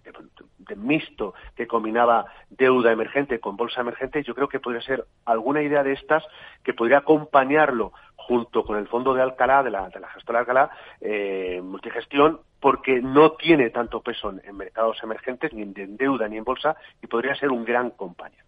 mixto 0.75 1.33
que 1.55 1.67
combinaba 1.67 2.25
deuda 2.49 2.91
emergente 2.91 3.39
con 3.39 3.57
bolsa 3.57 3.81
emergente, 3.81 4.23
yo 4.23 4.35
creo 4.35 4.47
que 4.47 4.59
podría 4.59 4.81
ser 4.81 5.05
alguna 5.25 5.61
idea 5.61 5.83
de 5.83 5.93
estas 5.93 6.23
que 6.63 6.73
podría 6.73 6.99
acompañarlo 6.99 7.91
junto 8.15 8.63
con 8.63 8.77
el 8.77 8.88
fondo 8.88 9.13
de 9.13 9.23
Alcalá, 9.23 9.63
de 9.63 9.71
la, 9.71 9.89
de 9.89 9.99
la 9.99 10.09
gestora 10.09 10.39
Alcalá, 10.39 10.69
eh, 11.01 11.59
multigestión, 11.63 12.41
porque 12.59 13.01
no 13.01 13.31
tiene 13.31 13.71
tanto 13.71 14.01
peso 14.01 14.31
en, 14.43 14.55
mercados 14.55 14.97
emergentes, 15.01 15.51
ni 15.53 15.63
en, 15.63 15.97
deuda, 15.97 16.27
ni 16.27 16.38
en 16.38 16.43
bolsa, 16.43 16.75
y 17.01 17.07
podría 17.07 17.33
ser 17.35 17.49
un 17.49 17.65
gran 17.65 17.89
compañero. 17.91 18.45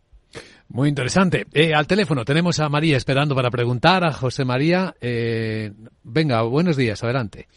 Muy 0.70 0.88
interesante. 0.88 1.46
Eh, 1.54 1.74
al 1.74 1.88
teléfono 1.88 2.24
tenemos 2.24 2.60
a 2.60 2.70
María 2.70 2.96
esperando 2.96 3.36
para 3.36 3.50
preguntar 3.50 4.04
a 4.04 4.14
José 4.14 4.46
María. 4.46 4.94
Eh, 5.02 5.72
venga, 6.04 6.44
buenos 6.44 6.78
días, 6.78 7.04
adelante. 7.04 7.48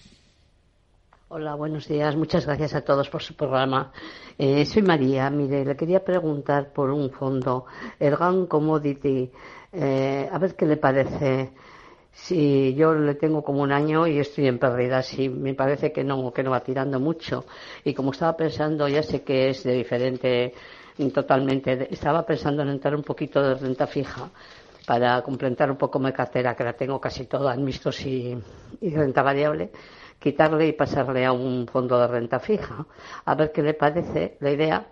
Hola, 1.28 1.54
buenos 1.54 1.88
días. 1.88 2.14
Muchas 2.16 2.45
gracias 2.45 2.75
a 2.75 2.83
todos 2.83 3.09
por 3.09 3.23
su 3.23 3.35
programa. 3.35 3.90
Eh, 4.37 4.66
soy 4.66 4.83
María. 4.83 5.31
Mire, 5.31 5.64
le 5.64 5.75
quería 5.75 6.04
preguntar 6.04 6.71
por 6.71 6.90
un 6.90 7.11
fondo, 7.11 7.64
el 7.99 8.14
GAN 8.14 8.47
Commodity. 8.47 9.31
Eh, 9.73 10.28
a 10.31 10.38
ver 10.38 10.54
qué 10.54 10.66
le 10.66 10.76
parece. 10.76 11.52
Si 12.12 12.75
yo 12.75 12.93
le 12.93 13.14
tengo 13.14 13.43
como 13.43 13.62
un 13.62 13.73
año 13.73 14.07
y 14.07 14.19
estoy 14.19 14.49
en 14.49 14.59
pérdida, 14.59 15.02
si 15.02 15.31
me 15.31 15.54
parece 15.54 15.93
que 15.93 16.04
no, 16.04 16.31
que 16.31 16.43
no 16.43 16.50
va 16.50 16.61
tirando 16.61 17.00
mucho. 17.00 17.47
Y 17.85 17.95
como 17.95 18.11
estaba 18.12 18.37
pensando, 18.37 18.87
ya 18.87 19.02
sé 19.02 19.23
que 19.23 19.49
es 19.49 19.64
de 19.64 19.73
diferente 19.73 20.52
totalmente. 21.14 21.88
Estaba 21.90 22.26
pensando 22.26 22.62
en 22.62 22.69
entrar 22.69 22.95
un 22.95 23.02
poquito 23.02 23.43
de 23.43 23.54
renta 23.54 23.87
fija 23.87 24.28
para 24.87 25.23
complementar 25.23 25.71
un 25.71 25.78
poco 25.78 25.99
mi 25.99 26.12
cartera, 26.12 26.54
que 26.54 26.64
la 26.64 26.75
tengo 26.75 27.00
casi 27.00 27.25
toda 27.25 27.54
en 27.54 27.64
mixtos 27.64 28.04
y 28.04 28.37
renta 28.83 29.23
variable 29.23 29.71
quitarle 30.18 30.68
y 30.68 30.73
pasarle 30.73 31.25
a 31.25 31.33
un 31.33 31.66
fondo 31.66 31.99
de 32.00 32.06
renta 32.06 32.40
fija. 32.40 32.87
A 33.25 33.35
ver 33.35 33.52
qué 33.52 33.62
le 33.62 33.75
parece 33.75 34.37
la 34.40 34.50
idea 34.50 34.87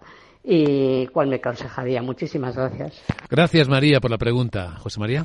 y 0.45 1.07
cuál 1.09 1.29
me 1.29 1.37
aconsejaría. 1.37 2.03
Muchísimas 2.03 2.57
gracias. 2.57 3.03
Gracias, 3.31 3.69
María, 3.69 4.01
por 4.01 4.11
la 4.11 4.19
pregunta. 4.19 4.77
José 4.79 5.01
María. 5.01 5.25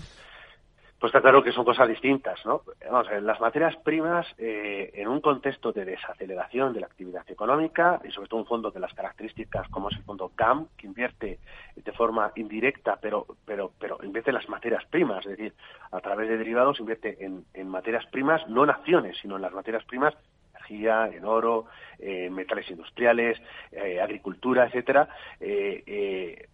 Pues 0.99 1.11
está 1.11 1.21
claro 1.21 1.43
que 1.43 1.51
son 1.51 1.63
cosas 1.63 1.87
distintas, 1.87 2.43
¿no? 2.43 2.63
Vamos 2.89 3.07
las 3.21 3.39
materias 3.39 3.75
primas, 3.83 4.25
eh, 4.39 4.89
en 4.95 5.07
un 5.07 5.21
contexto 5.21 5.71
de 5.71 5.85
desaceleración 5.85 6.73
de 6.73 6.79
la 6.79 6.87
actividad 6.87 7.23
económica, 7.29 8.01
y 8.03 8.11
sobre 8.11 8.27
todo 8.27 8.39
un 8.39 8.47
fondo 8.47 8.71
de 8.71 8.79
las 8.79 8.95
características 8.95 9.67
como 9.69 9.89
es 9.89 9.97
el 9.97 10.03
fondo 10.03 10.31
CAM, 10.35 10.69
que 10.75 10.87
invierte 10.87 11.39
de 11.75 11.91
forma 11.91 12.31
indirecta, 12.35 12.97
pero, 12.99 13.27
pero, 13.45 13.71
pero 13.79 13.99
invierte 14.01 14.31
en 14.31 14.37
las 14.37 14.49
materias 14.49 14.85
primas, 14.85 15.23
es 15.27 15.37
decir, 15.37 15.53
a 15.91 15.99
través 15.99 16.29
de 16.29 16.37
derivados 16.37 16.79
invierte 16.79 17.23
en, 17.23 17.45
en 17.53 17.69
materias 17.69 18.07
primas, 18.07 18.47
no 18.47 18.63
en 18.63 18.71
acciones, 18.71 19.17
sino 19.21 19.35
en 19.35 19.43
las 19.43 19.53
materias 19.53 19.83
primas 19.85 20.15
energía, 20.55 21.11
en 21.13 21.25
oro, 21.25 21.65
en 21.99 22.33
metales 22.33 22.69
industriales, 22.71 23.39
eh, 23.71 24.01
agricultura, 24.01 24.65
etcétera, 24.65 25.07
eh, 25.39 26.47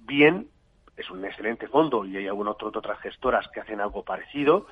bien 0.00 0.48
es 0.96 1.10
un 1.10 1.24
excelente 1.24 1.68
fondo 1.68 2.04
y 2.04 2.16
hay 2.16 2.26
algunas 2.26 2.56
otras 2.62 2.98
gestoras 3.00 3.48
que 3.48 3.60
hacen 3.60 3.80
algo 3.80 4.04
parecido, 4.04 4.66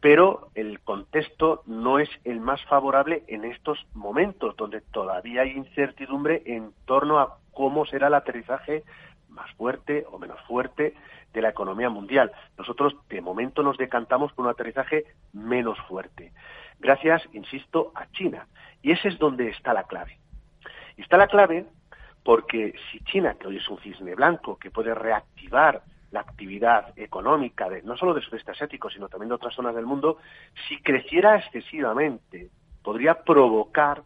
pero 0.00 0.48
el 0.54 0.80
contexto 0.80 1.62
no 1.66 1.98
es 1.98 2.08
el 2.24 2.40
más 2.40 2.62
favorable 2.64 3.22
en 3.28 3.44
estos 3.44 3.78
momentos, 3.94 4.56
donde 4.56 4.80
todavía 4.80 5.42
hay 5.42 5.50
incertidumbre 5.50 6.42
en 6.46 6.72
torno 6.84 7.18
a 7.18 7.38
cómo 7.52 7.86
será 7.86 8.08
el 8.08 8.14
aterrizaje 8.14 8.82
más 9.28 9.50
fuerte 9.52 10.04
o 10.10 10.18
menos 10.18 10.40
fuerte 10.42 10.94
de 11.32 11.42
la 11.42 11.50
economía 11.50 11.88
mundial. 11.88 12.32
Nosotros 12.58 12.94
de 13.08 13.20
momento 13.20 13.62
nos 13.62 13.78
decantamos 13.78 14.32
por 14.32 14.44
un 14.44 14.50
aterrizaje 14.50 15.04
menos 15.32 15.78
fuerte, 15.88 16.32
gracias, 16.78 17.22
insisto, 17.32 17.92
a 17.94 18.10
China. 18.12 18.46
Y 18.82 18.92
ese 18.92 19.08
es 19.08 19.18
donde 19.18 19.48
está 19.48 19.72
la 19.72 19.84
clave. 19.84 20.18
Y 20.96 21.02
está 21.02 21.16
la 21.16 21.28
clave 21.28 21.66
porque 22.24 22.74
si 22.90 23.00
China, 23.00 23.34
que 23.34 23.48
hoy 23.48 23.56
es 23.56 23.68
un 23.68 23.78
cisne 23.78 24.14
blanco, 24.14 24.58
que 24.58 24.70
puede 24.70 24.94
reactivar 24.94 25.82
la 26.10 26.20
actividad 26.20 26.96
económica 26.96 27.68
de, 27.68 27.82
no 27.82 27.96
solo 27.96 28.14
de 28.14 28.20
sudeste 28.20 28.52
asiático, 28.52 28.90
sino 28.90 29.08
también 29.08 29.30
de 29.30 29.34
otras 29.34 29.54
zonas 29.54 29.74
del 29.74 29.86
mundo, 29.86 30.18
si 30.68 30.80
creciera 30.82 31.36
excesivamente, 31.36 32.50
podría 32.82 33.22
provocar, 33.22 34.02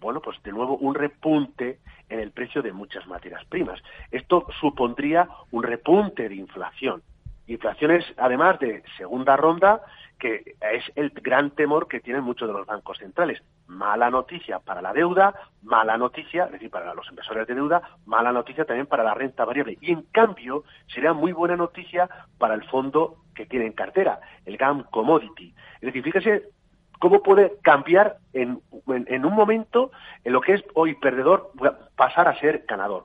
bueno, 0.00 0.20
pues 0.20 0.42
de 0.42 0.52
nuevo 0.52 0.76
un 0.76 0.94
repunte 0.94 1.78
en 2.08 2.20
el 2.20 2.32
precio 2.32 2.62
de 2.62 2.72
muchas 2.72 3.06
materias 3.06 3.44
primas. 3.46 3.80
Esto 4.10 4.46
supondría 4.60 5.28
un 5.52 5.62
repunte 5.62 6.28
de 6.28 6.34
inflación. 6.34 7.02
Inflaciones, 7.46 8.04
además 8.16 8.58
de 8.58 8.82
segunda 8.96 9.36
ronda, 9.36 9.82
que 10.18 10.56
es 10.60 10.84
el 10.94 11.10
gran 11.10 11.50
temor 11.50 11.88
que 11.88 12.00
tienen 12.00 12.22
muchos 12.22 12.48
de 12.48 12.54
los 12.54 12.66
bancos 12.66 12.98
centrales. 12.98 13.42
Mala 13.66 14.10
noticia 14.10 14.58
para 14.60 14.80
la 14.80 14.92
deuda, 14.92 15.34
mala 15.62 15.96
noticia, 15.98 16.44
es 16.44 16.52
decir, 16.52 16.70
para 16.70 16.94
los 16.94 17.08
inversores 17.08 17.46
de 17.46 17.54
deuda, 17.54 17.82
mala 18.06 18.32
noticia 18.32 18.64
también 18.64 18.86
para 18.86 19.04
la 19.04 19.14
renta 19.14 19.44
variable. 19.44 19.76
Y 19.80 19.92
en 19.92 20.02
cambio, 20.12 20.64
sería 20.86 21.12
muy 21.12 21.32
buena 21.32 21.56
noticia 21.56 22.08
para 22.38 22.54
el 22.54 22.64
fondo 22.64 23.16
que 23.34 23.46
tiene 23.46 23.66
en 23.66 23.72
cartera, 23.72 24.20
el 24.46 24.56
GAM 24.56 24.84
Commodity. 24.84 25.54
Es 25.74 25.82
decir, 25.82 26.02
fíjese 26.02 26.44
cómo 26.98 27.22
puede 27.22 27.58
cambiar 27.62 28.16
en, 28.32 28.62
un 28.70 29.34
momento 29.34 29.90
en 30.24 30.32
lo 30.32 30.40
que 30.40 30.54
es 30.54 30.64
hoy 30.74 30.94
perdedor, 30.94 31.50
pasar 31.94 32.28
a 32.28 32.38
ser 32.40 32.64
ganador. 32.66 33.04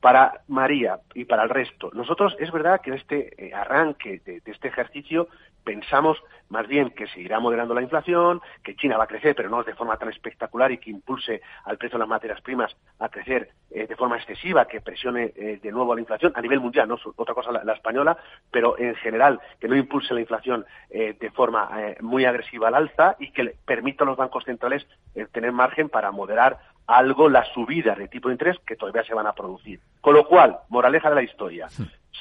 Para 0.00 0.42
María 0.46 1.00
y 1.14 1.24
para 1.24 1.42
el 1.42 1.48
resto, 1.48 1.90
nosotros 1.92 2.36
es 2.38 2.52
verdad 2.52 2.80
que 2.80 2.90
en 2.90 2.96
este 2.96 3.46
eh, 3.48 3.52
arranque 3.52 4.20
de, 4.24 4.42
este 4.46 4.68
ejercicio 4.68 5.28
pensamos 5.64 6.22
más 6.50 6.66
bien 6.66 6.90
que 6.90 7.06
seguirá 7.08 7.40
moderando 7.40 7.74
la 7.74 7.82
inflación, 7.82 8.40
que 8.62 8.74
China 8.76 8.96
va 8.96 9.04
a 9.04 9.08
crecer, 9.08 9.34
pero 9.34 9.50
no 9.50 9.62
de 9.64 9.74
forma 9.74 9.96
tan 9.96 10.08
espectacular 10.08 10.72
y 10.72 10.78
que 10.78 10.90
impulse 10.90 11.42
al 11.64 11.76
precio 11.76 11.98
de 11.98 12.00
las 12.00 12.08
materias 12.08 12.40
primas 12.40 12.74
a 13.00 13.08
crecer 13.08 13.50
eh, 13.70 13.86
de 13.86 13.96
forma 13.96 14.16
excesiva, 14.16 14.66
que 14.66 14.80
presione 14.80 15.32
eh, 15.36 15.58
de 15.62 15.72
nuevo 15.72 15.92
a 15.92 15.94
la 15.96 16.00
inflación 16.00 16.32
a 16.34 16.40
nivel 16.40 16.60
mundial, 16.60 16.88
no 16.88 16.96
otra 17.16 17.34
cosa 17.34 17.52
la, 17.52 17.72
española, 17.72 18.16
pero 18.50 18.78
en 18.78 18.94
general 18.94 19.40
que 19.60 19.68
no 19.68 19.76
impulse 19.76 20.14
la 20.14 20.20
inflación 20.20 20.64
eh, 20.90 21.16
de 21.20 21.30
forma 21.32 21.68
muy 22.00 22.24
agresiva 22.24 22.68
al 22.68 22.76
alza 22.76 23.16
y 23.18 23.30
que 23.32 23.56
permita 23.66 24.04
a 24.04 24.06
los 24.06 24.16
bancos 24.16 24.44
centrales 24.44 24.86
tener 25.32 25.52
margen 25.52 25.88
para 25.88 26.10
moderar 26.12 26.58
algo 26.88 27.28
la 27.28 27.44
subida 27.52 27.94
de 27.94 28.08
tipo 28.08 28.28
de 28.28 28.34
interés 28.34 28.56
que 28.66 28.74
todavía 28.74 29.04
se 29.04 29.14
van 29.14 29.26
a 29.26 29.34
producir. 29.34 29.78
Con 30.00 30.14
lo 30.14 30.26
cual, 30.26 30.58
moraleja 30.70 31.10
de 31.10 31.14
la 31.14 31.22
historia, 31.22 31.68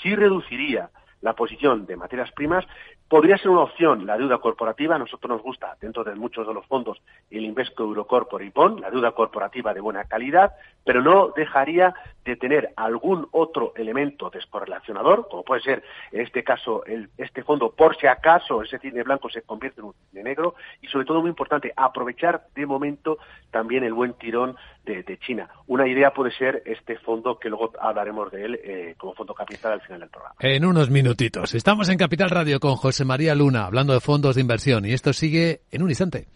sí 0.03 0.15
reduciría 0.15 0.89
la 1.27 1.33
posición 1.33 1.85
de 1.85 1.97
materias 1.97 2.31
primas. 2.31 2.65
Podría 3.07 3.37
ser 3.37 3.49
una 3.49 3.61
opción 3.61 4.05
la 4.05 4.17
deuda 4.17 4.37
corporativa. 4.37 4.95
A 4.95 4.99
nosotros 4.99 5.29
nos 5.29 5.41
gusta, 5.41 5.75
dentro 5.79 6.03
de 6.03 6.15
muchos 6.15 6.47
de 6.47 6.53
los 6.53 6.65
fondos, 6.65 7.01
el 7.29 7.45
Invesco 7.45 7.83
Eurocorpor 7.83 8.43
y 8.43 8.49
Bond, 8.49 8.79
la 8.79 8.89
deuda 8.89 9.11
corporativa 9.11 9.73
de 9.73 9.81
buena 9.81 10.05
calidad, 10.05 10.53
pero 10.83 11.01
no 11.01 11.33
dejaría 11.35 11.93
de 12.23 12.35
tener 12.35 12.73
algún 12.75 13.27
otro 13.31 13.73
elemento 13.75 14.29
descorrelacionador, 14.29 15.27
como 15.29 15.43
puede 15.43 15.61
ser, 15.61 15.83
en 16.11 16.21
este 16.21 16.43
caso, 16.43 16.85
el, 16.85 17.09
este 17.17 17.43
fondo, 17.43 17.71
por 17.71 17.97
si 17.97 18.07
acaso 18.07 18.61
ese 18.61 18.79
cine 18.79 19.03
blanco 19.03 19.29
se 19.29 19.41
convierte 19.41 19.79
en 19.79 19.87
un 19.87 19.93
cine 20.09 20.23
negro, 20.23 20.55
y 20.81 20.87
sobre 20.87 21.05
todo, 21.05 21.21
muy 21.21 21.29
importante, 21.29 21.71
aprovechar 21.75 22.47
de 22.53 22.65
momento 22.65 23.17
también 23.51 23.85
el 23.85 23.93
buen 23.93 24.13
tirón 24.13 24.57
de, 24.87 25.17
China. 25.19 25.49
Una 25.67 25.85
idea 25.85 26.11
puede 26.11 26.31
ser 26.31 26.63
este 26.65 26.97
fondo, 26.99 27.37
que 27.37 27.49
luego 27.49 27.73
hablaremos 27.79 28.31
de 28.31 28.45
él 28.45 28.59
eh, 28.63 28.95
como 28.97 29.13
fondo 29.13 29.33
capital 29.33 29.73
al 29.73 29.81
final 29.81 29.99
del 29.99 30.09
programa. 30.09 30.35
En 30.39 30.63
unos 30.63 30.89
minutitos. 31.17 31.55
Estamos 31.55 31.89
en 31.89 31.97
Capital 31.97 32.29
Radio 32.29 32.59
con 32.59 32.75
José 32.75 33.03
María 33.03 33.33
Luna, 33.33 33.65
hablando 33.65 33.93
de 33.93 33.99
fondos 33.99 34.35
de 34.35 34.41
inversión, 34.41 34.85
y 34.85 34.93
esto 34.93 35.13
sigue 35.13 35.61
en 35.71 35.81
un 35.81 35.89
instante. 35.89 36.27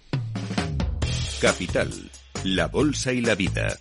Capital 1.39 1.91
La 2.43 2.67
Bolsa 2.67 3.13
y 3.13 3.21
la 3.21 3.35
Vida. 3.35 3.77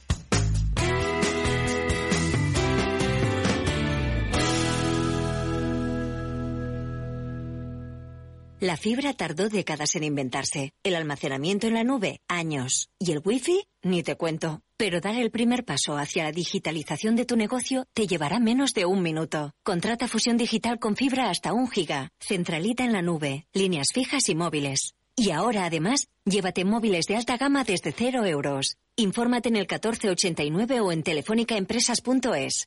La 8.61 8.77
fibra 8.77 9.15
tardó 9.15 9.49
décadas 9.49 9.95
en 9.95 10.05
inventarse. 10.05 10.75
El 10.83 10.95
almacenamiento 10.95 11.67
en 11.67 11.75
la 11.75 11.83
nube, 11.83 12.21
años. 12.29 12.91
Y 12.99 13.13
el 13.13 13.23
wifi, 13.25 13.65
ni 13.83 14.03
te 14.03 14.17
cuento. 14.17 14.61
Pero 14.81 14.99
dar 14.99 15.17
el 15.17 15.31
primer 15.31 15.67
paso 15.67 15.99
hacia 15.99 16.25
la 16.25 16.33
digitalización 16.33 17.15
de 17.15 17.27
tu 17.27 17.37
negocio 17.37 17.85
te 17.93 18.07
llevará 18.07 18.41
menos 18.41 18.73
de 18.73 18.87
un 18.87 19.03
minuto. 19.03 19.53
Contrata 19.63 20.09
fusión 20.09 20.39
digital 20.39 20.79
con 20.79 20.97
fibra 20.97 21.29
hasta 21.29 21.53
un 21.53 21.69
giga. 21.69 22.09
Centralita 22.19 22.83
en 22.83 22.93
la 22.93 23.03
nube. 23.03 23.45
Líneas 23.53 23.89
fijas 23.93 24.31
y 24.31 24.35
móviles. 24.35 24.95
Y 25.17 25.33
ahora, 25.33 25.67
además, 25.67 26.09
llévate 26.25 26.65
móviles 26.65 27.05
de 27.05 27.17
alta 27.17 27.37
gama 27.37 27.63
desde 27.63 27.93
cero 27.93 28.25
euros. 28.25 28.79
Infórmate 28.97 29.51
en 29.51 29.57
el 29.57 29.67
1489 29.69 30.81
o 30.81 30.93
en 30.93 31.03
telefónicaempresas.es. 31.03 32.67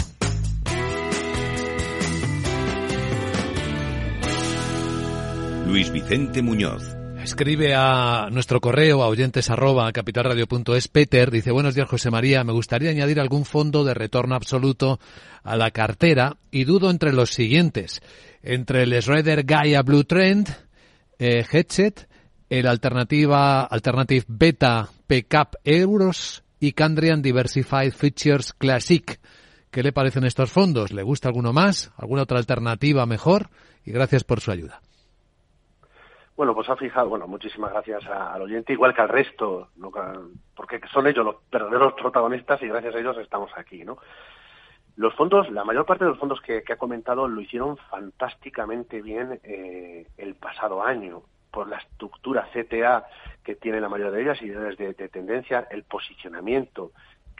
Luis 5.71 5.89
Vicente 5.89 6.41
Muñoz. 6.41 6.83
Escribe 7.23 7.73
a 7.73 8.27
nuestro 8.29 8.59
correo 8.59 9.03
a 9.03 9.07
oyentes 9.07 9.49
arroba 9.49 9.89
capitalradio.es 9.93 10.89
Peter, 10.89 11.31
dice 11.31 11.51
buenos 11.51 11.75
días 11.75 11.87
José 11.87 12.11
María, 12.11 12.43
me 12.43 12.51
gustaría 12.51 12.89
añadir 12.89 13.21
algún 13.21 13.45
fondo 13.45 13.85
de 13.85 13.93
retorno 13.93 14.35
absoluto 14.35 14.99
a 15.43 15.55
la 15.55 15.71
cartera 15.71 16.35
y 16.51 16.65
dudo 16.65 16.89
entre 16.89 17.13
los 17.13 17.29
siguientes, 17.29 18.01
entre 18.43 18.83
el 18.83 19.01
Schroeder 19.01 19.45
Gaia 19.45 19.81
Blue 19.81 20.03
Trend, 20.03 20.49
eh, 21.17 21.45
Headset, 21.49 22.09
el 22.49 22.67
alternativa 22.67 23.63
Alternative 23.63 24.25
Beta 24.27 24.89
PCAP 25.07 25.55
Euros 25.63 26.43
y 26.59 26.73
Candrian 26.73 27.21
Diversified 27.21 27.93
Features 27.93 28.51
Classic. 28.51 29.21
¿Qué 29.69 29.83
le 29.83 29.93
parecen 29.93 30.25
estos 30.25 30.51
fondos? 30.51 30.91
¿Le 30.91 31.03
gusta 31.03 31.29
alguno 31.29 31.53
más? 31.53 31.91
¿Alguna 31.95 32.23
otra 32.23 32.39
alternativa 32.39 33.05
mejor? 33.05 33.49
Y 33.85 33.93
gracias 33.93 34.25
por 34.25 34.41
su 34.41 34.51
ayuda. 34.51 34.81
Bueno, 36.41 36.55
pues 36.55 36.67
ha 36.69 36.75
fijado, 36.75 37.07
bueno, 37.07 37.27
muchísimas 37.27 37.71
gracias 37.71 38.03
al 38.07 38.41
oyente, 38.41 38.73
igual 38.73 38.95
que 38.95 39.01
al 39.01 39.09
resto, 39.09 39.69
¿no? 39.75 39.91
Porque 40.55 40.81
son 40.91 41.05
ellos 41.05 41.23
los 41.23 41.35
verdaderos 41.51 41.93
protagonistas 41.93 42.59
y 42.63 42.67
gracias 42.67 42.95
a 42.95 42.97
ellos 42.97 43.15
estamos 43.19 43.51
aquí, 43.55 43.85
¿no? 43.85 43.99
Los 44.95 45.13
fondos, 45.13 45.51
la 45.51 45.63
mayor 45.63 45.85
parte 45.85 46.03
de 46.03 46.09
los 46.09 46.17
fondos 46.17 46.41
que, 46.41 46.63
ha 46.67 46.75
comentado 46.77 47.27
lo 47.27 47.41
hicieron 47.41 47.77
fantásticamente 47.91 49.03
bien 49.03 49.39
eh, 49.43 50.07
el 50.17 50.33
pasado 50.33 50.83
año 50.83 51.21
por 51.51 51.67
la 51.69 51.77
estructura 51.77 52.49
CTA 52.51 53.05
que 53.43 53.53
tiene 53.53 53.79
la 53.79 53.89
mayoría 53.89 54.11
de 54.11 54.21
ellas 54.23 54.41
y 54.41 54.49
desde 54.49 54.93
de 54.93 55.09
tendencia, 55.09 55.67
el 55.69 55.83
posicionamiento 55.83 56.91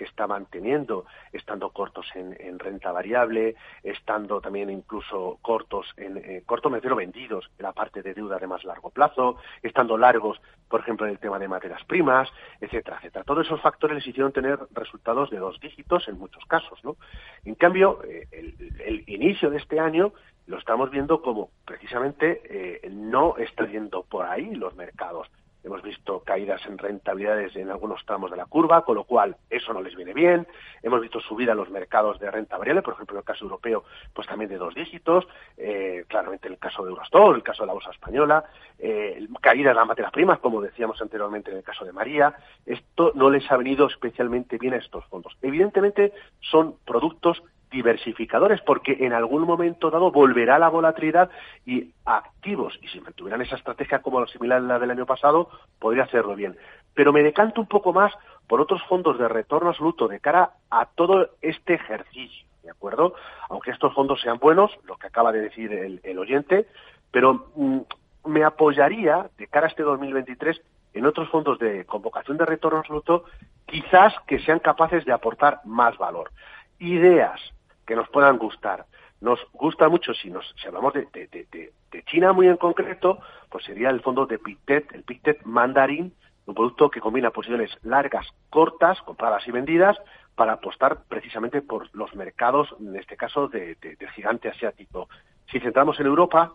que 0.01 0.07
está 0.07 0.25
manteniendo, 0.25 1.05
estando 1.31 1.69
cortos 1.69 2.07
en, 2.15 2.35
en 2.39 2.57
renta 2.57 2.91
variable, 2.91 3.55
estando 3.83 4.41
también 4.41 4.71
incluso 4.71 5.37
cortos 5.43 5.93
en 5.95 6.17
eh, 6.17 6.41
corto 6.43 6.71
me 6.71 6.79
vendidos 6.79 7.51
en 7.59 7.63
la 7.63 7.71
parte 7.71 8.01
de 8.01 8.15
deuda 8.15 8.39
de 8.39 8.47
más 8.47 8.63
largo 8.63 8.89
plazo, 8.89 9.35
estando 9.61 9.99
largos, 9.99 10.41
por 10.67 10.79
ejemplo, 10.79 11.05
en 11.05 11.11
el 11.11 11.19
tema 11.19 11.37
de 11.37 11.47
materias 11.47 11.83
primas, 11.85 12.27
etcétera, 12.59 12.97
etcétera. 12.97 13.23
Todos 13.25 13.45
esos 13.45 13.61
factores 13.61 13.97
les 13.97 14.07
hicieron 14.07 14.31
tener 14.31 14.57
resultados 14.71 15.29
de 15.29 15.37
dos 15.37 15.59
dígitos 15.59 16.07
en 16.07 16.17
muchos 16.17 16.43
casos, 16.45 16.83
¿no? 16.83 16.97
En 17.45 17.53
cambio, 17.53 18.01
eh, 18.03 18.27
el, 18.31 18.55
el 18.83 19.03
inicio 19.07 19.51
de 19.51 19.57
este 19.57 19.79
año 19.79 20.13
lo 20.47 20.57
estamos 20.57 20.89
viendo 20.89 21.21
como 21.21 21.51
precisamente 21.63 22.41
eh, 22.45 22.89
no 22.89 23.37
está 23.37 23.67
yendo 23.67 24.01
por 24.01 24.25
ahí 24.25 24.55
los 24.55 24.75
mercados. 24.75 25.27
Hemos 25.63 25.81
visto 25.83 26.21
caídas 26.21 26.65
en 26.65 26.77
rentabilidades 26.77 27.55
en 27.55 27.69
algunos 27.69 28.03
tramos 28.05 28.31
de 28.31 28.37
la 28.37 28.45
curva, 28.45 28.83
con 28.83 28.95
lo 28.95 29.03
cual 29.03 29.37
eso 29.49 29.73
no 29.73 29.81
les 29.81 29.95
viene 29.95 30.13
bien. 30.13 30.47
Hemos 30.81 31.01
visto 31.01 31.19
subida 31.19 31.51
en 31.51 31.57
los 31.59 31.69
mercados 31.69 32.19
de 32.19 32.31
renta 32.31 32.57
variable, 32.57 32.81
por 32.81 32.95
ejemplo, 32.95 33.15
en 33.15 33.19
el 33.19 33.25
caso 33.25 33.45
europeo, 33.45 33.83
pues 34.13 34.27
también 34.27 34.49
de 34.49 34.57
dos 34.57 34.73
dígitos. 34.73 35.27
Eh, 35.57 36.05
claramente 36.07 36.47
en 36.47 36.53
el 36.53 36.59
caso 36.59 36.83
de 36.83 36.89
Eurostore, 36.89 37.37
el 37.37 37.43
caso 37.43 37.63
de 37.63 37.67
la 37.67 37.73
bolsa 37.73 37.91
española, 37.91 38.43
eh, 38.79 39.27
caída 39.39 39.71
en 39.71 39.77
las 39.77 39.87
materias 39.87 40.11
primas, 40.11 40.39
como 40.39 40.61
decíamos 40.61 41.01
anteriormente 41.01 41.51
en 41.51 41.57
el 41.57 41.63
caso 41.63 41.85
de 41.85 41.93
María. 41.93 42.35
Esto 42.65 43.11
no 43.13 43.29
les 43.29 43.49
ha 43.51 43.57
venido 43.57 43.87
especialmente 43.87 44.57
bien 44.57 44.73
a 44.73 44.77
estos 44.77 45.05
fondos. 45.05 45.37
Evidentemente 45.41 46.13
son 46.39 46.75
productos 46.85 47.43
diversificadores 47.71 48.61
porque 48.61 48.97
en 48.99 49.13
algún 49.13 49.43
momento 49.43 49.89
dado 49.89 50.11
volverá 50.11 50.59
la 50.59 50.69
volatilidad 50.69 51.29
y 51.65 51.91
activos 52.05 52.77
y 52.81 52.87
si 52.89 52.99
mantuvieran 52.99 53.41
esa 53.41 53.55
estrategia 53.55 54.01
como 54.01 54.25
similar 54.27 54.59
a 54.59 54.61
la 54.61 54.79
del 54.79 54.91
año 54.91 55.05
pasado 55.05 55.49
podría 55.79 56.03
hacerlo 56.03 56.35
bien. 56.35 56.57
Pero 56.93 57.13
me 57.13 57.23
decanto 57.23 57.61
un 57.61 57.67
poco 57.67 57.93
más 57.93 58.13
por 58.47 58.61
otros 58.61 58.83
fondos 58.83 59.17
de 59.17 59.27
retorno 59.27 59.69
absoluto 59.69 60.07
de 60.07 60.19
cara 60.19 60.51
a 60.69 60.85
todo 60.85 61.29
este 61.41 61.75
ejercicio 61.75 62.47
de 62.63 62.69
acuerdo 62.69 63.15
aunque 63.49 63.71
estos 63.71 63.93
fondos 63.93 64.21
sean 64.21 64.37
buenos 64.37 64.71
lo 64.83 64.97
que 64.97 65.07
acaba 65.07 65.31
de 65.31 65.41
decir 65.41 65.71
el, 65.71 66.19
oyente 66.19 66.67
pero 67.09 67.47
mm, 67.55 67.79
me 68.25 68.43
apoyaría 68.43 69.29
de 69.37 69.47
cara 69.47 69.67
a 69.67 69.69
este 69.69 69.83
2023 69.83 70.61
en 70.93 71.05
otros 71.05 71.29
fondos 71.29 71.57
de 71.59 71.85
convocación 71.85 72.37
de 72.37 72.45
retorno 72.45 72.79
absoluto 72.79 73.23
quizás 73.65 74.13
que 74.27 74.39
sean 74.39 74.59
capaces 74.59 75.05
de 75.05 75.13
aportar 75.13 75.61
más 75.65 75.97
valor. 75.97 76.31
Ideas 76.79 77.39
que 77.85 77.95
nos 77.95 78.09
puedan 78.09 78.37
gustar. 78.37 78.85
Nos 79.19 79.39
gusta 79.53 79.87
mucho, 79.87 80.13
si, 80.13 80.29
nos, 80.29 80.53
si 80.59 80.67
hablamos 80.67 80.93
de, 80.93 81.07
de, 81.13 81.27
de, 81.27 81.71
de 81.91 82.03
China 82.03 82.33
muy 82.33 82.47
en 82.47 82.57
concreto, 82.57 83.19
pues 83.49 83.63
sería 83.65 83.89
el 83.89 84.01
fondo 84.01 84.25
de 84.25 84.39
Pictet, 84.39 84.91
el 84.93 85.03
Pictet 85.03 85.43
Mandarin, 85.43 86.13
un 86.45 86.55
producto 86.55 86.89
que 86.89 87.01
combina 87.01 87.29
posiciones 87.29 87.71
largas, 87.83 88.27
cortas, 88.49 88.99
compradas 89.03 89.47
y 89.47 89.51
vendidas, 89.51 89.97
para 90.35 90.53
apostar 90.53 91.03
precisamente 91.07 91.61
por 91.61 91.87
los 91.93 92.15
mercados, 92.15 92.73
en 92.79 92.95
este 92.95 93.15
caso, 93.15 93.47
de, 93.47 93.75
del 93.75 94.09
gigante 94.11 94.49
asiático. 94.49 95.07
Si 95.51 95.59
centramos 95.59 95.99
en 95.99 96.07
Europa, 96.07 96.53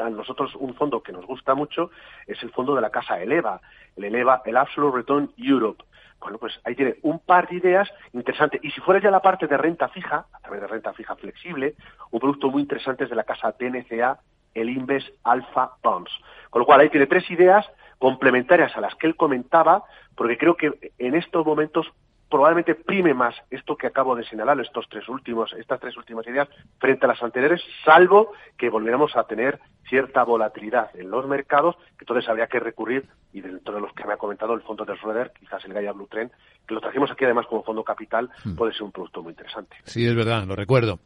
a 0.00 0.10
nosotros 0.10 0.54
un 0.56 0.74
fondo 0.74 1.02
que 1.02 1.12
nos 1.12 1.26
gusta 1.26 1.54
mucho 1.54 1.90
es 2.26 2.42
el 2.42 2.50
fondo 2.50 2.74
de 2.74 2.80
la 2.80 2.90
casa 2.90 3.20
Eleva, 3.20 3.60
el 3.96 4.04
Eleva, 4.04 4.42
el 4.44 4.56
Absolute 4.56 4.96
Return 4.96 5.32
Europe. 5.36 5.84
Bueno, 6.20 6.38
pues 6.38 6.60
ahí 6.64 6.74
tiene 6.74 6.96
un 7.02 7.18
par 7.18 7.48
de 7.48 7.56
ideas 7.56 7.88
interesantes. 8.12 8.60
Y 8.62 8.70
si 8.70 8.80
fuera 8.80 9.00
ya 9.00 9.10
la 9.10 9.22
parte 9.22 9.46
de 9.46 9.56
renta 9.56 9.88
fija, 9.88 10.26
a 10.32 10.40
través 10.40 10.60
de 10.60 10.66
renta 10.66 10.92
fija 10.92 11.16
flexible, 11.16 11.74
un 12.10 12.20
producto 12.20 12.50
muy 12.50 12.62
interesante 12.62 13.04
es 13.04 13.10
de 13.10 13.16
la 13.16 13.24
casa 13.24 13.54
DNCA, 13.58 14.18
el 14.54 14.68
Inves 14.68 15.10
Alpha 15.24 15.72
Bonds. 15.82 16.10
Con 16.50 16.60
lo 16.60 16.66
cual 16.66 16.80
ahí 16.80 16.90
tiene 16.90 17.06
tres 17.06 17.30
ideas 17.30 17.66
complementarias 17.98 18.76
a 18.76 18.80
las 18.80 18.94
que 18.96 19.06
él 19.06 19.16
comentaba, 19.16 19.84
porque 20.14 20.36
creo 20.36 20.56
que 20.56 20.92
en 20.98 21.14
estos 21.14 21.44
momentos 21.46 21.90
probablemente 22.30 22.74
prime 22.74 23.12
más 23.12 23.34
esto 23.50 23.76
que 23.76 23.88
acabo 23.88 24.14
de 24.14 24.24
señalar, 24.24 24.58
estos 24.60 24.88
tres 24.88 25.08
últimos, 25.08 25.52
estas 25.58 25.80
tres 25.80 25.96
últimas 25.96 26.26
ideas, 26.26 26.48
frente 26.78 27.04
a 27.04 27.08
las 27.08 27.22
anteriores, 27.22 27.60
salvo 27.84 28.32
que 28.56 28.70
volviéramos 28.70 29.16
a 29.16 29.24
tener 29.24 29.58
cierta 29.88 30.22
volatilidad 30.22 30.90
en 30.94 31.10
los 31.10 31.26
mercados, 31.26 31.76
que 31.98 32.04
entonces 32.04 32.28
habría 32.28 32.46
que 32.46 32.60
recurrir, 32.60 33.08
y 33.32 33.40
dentro 33.40 33.74
de 33.74 33.80
los 33.80 33.92
que 33.92 34.04
me 34.04 34.12
ha 34.12 34.16
comentado 34.16 34.54
el 34.54 34.62
fondo 34.62 34.84
de 34.84 34.96
Schroeder, 34.96 35.32
quizás 35.38 35.64
el 35.64 35.72
Gaia 35.72 35.92
Blue 35.92 36.06
Trend, 36.06 36.30
que 36.66 36.74
lo 36.74 36.80
trajimos 36.80 37.10
aquí 37.10 37.24
además 37.24 37.46
como 37.46 37.64
fondo 37.64 37.82
capital, 37.82 38.30
Hmm. 38.44 38.54
puede 38.54 38.72
ser 38.72 38.84
un 38.84 38.92
producto 38.92 39.22
muy 39.22 39.32
interesante. 39.32 39.76
Sí, 39.84 40.06
es 40.06 40.14
verdad, 40.14 40.44
lo 40.46 40.54
recuerdo. 40.54 41.00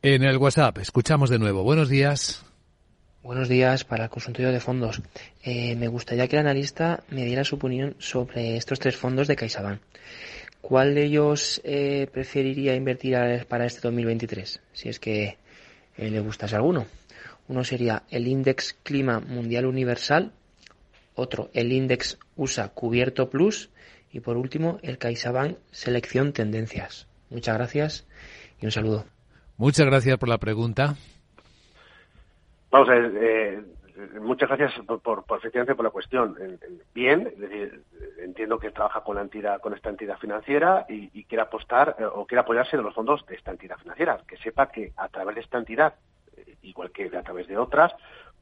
En 0.00 0.22
el 0.22 0.36
WhatsApp, 0.36 0.78
escuchamos 0.78 1.28
de 1.28 1.40
nuevo. 1.40 1.64
Buenos 1.64 1.88
días. 1.88 2.44
Buenos 3.22 3.48
días 3.48 3.84
para 3.84 4.04
el 4.04 4.10
consultorio 4.10 4.52
de 4.52 4.60
fondos. 4.60 5.02
Eh, 5.42 5.74
me 5.76 5.88
gustaría 5.88 6.28
que 6.28 6.36
el 6.36 6.40
analista 6.46 7.02
me 7.10 7.24
diera 7.24 7.42
su 7.44 7.56
opinión 7.56 7.96
sobre 7.98 8.56
estos 8.56 8.78
tres 8.78 8.96
fondos 8.96 9.26
de 9.26 9.34
CaixaBank. 9.36 9.80
¿Cuál 10.60 10.94
de 10.94 11.04
ellos 11.04 11.60
eh, 11.64 12.08
preferiría 12.12 12.74
invertir 12.74 13.16
para 13.48 13.66
este 13.66 13.80
2023? 13.82 14.60
Si 14.72 14.88
es 14.88 14.98
que 14.98 15.38
eh, 15.96 16.10
le 16.10 16.20
gustase 16.20 16.56
alguno. 16.56 16.86
Uno 17.48 17.64
sería 17.64 18.02
el 18.10 18.26
Index 18.26 18.74
Clima 18.82 19.20
Mundial 19.20 19.66
Universal, 19.66 20.32
otro 21.14 21.50
el 21.54 21.72
Index 21.72 22.18
USA 22.36 22.68
Cubierto 22.68 23.30
Plus 23.30 23.70
y 24.12 24.20
por 24.20 24.36
último 24.36 24.78
el 24.82 24.98
CaixaBank 24.98 25.56
Selección 25.70 26.32
Tendencias. 26.32 27.08
Muchas 27.30 27.56
gracias 27.56 28.06
y 28.60 28.66
un 28.66 28.72
saludo. 28.72 29.04
Muchas 29.56 29.86
gracias 29.86 30.18
por 30.18 30.28
la 30.28 30.38
pregunta. 30.38 30.94
Vamos 32.70 32.88
a 32.90 32.92
ver, 32.92 33.12
eh, 33.16 33.60
muchas 34.20 34.48
gracias 34.48 34.84
por, 34.86 35.00
por, 35.00 35.24
efectivamente 35.38 35.74
por 35.74 35.84
la 35.84 35.90
cuestión. 35.90 36.36
Bien, 36.94 37.26
es 37.26 37.38
decir, 37.38 37.82
entiendo 38.18 38.58
que 38.58 38.70
trabaja 38.70 39.02
con 39.02 39.16
la 39.16 39.22
entidad, 39.22 39.60
con 39.60 39.74
esta 39.74 39.90
entidad 39.90 40.18
financiera 40.18 40.86
y, 40.88 41.10
y 41.12 41.24
quiere 41.24 41.42
apostar 41.42 41.96
eh, 41.98 42.04
o 42.04 42.26
quiere 42.26 42.40
apoyarse 42.40 42.76
en 42.76 42.82
los 42.82 42.94
fondos 42.94 43.24
de 43.26 43.34
esta 43.34 43.50
entidad 43.50 43.78
financiera. 43.78 44.18
Que 44.26 44.36
sepa 44.38 44.70
que 44.70 44.92
a 44.96 45.08
través 45.08 45.36
de 45.36 45.40
esta 45.42 45.58
entidad, 45.58 45.94
eh, 46.36 46.56
igual 46.62 46.90
que 46.90 47.10
a 47.16 47.22
través 47.22 47.48
de 47.48 47.58
otras, 47.58 47.92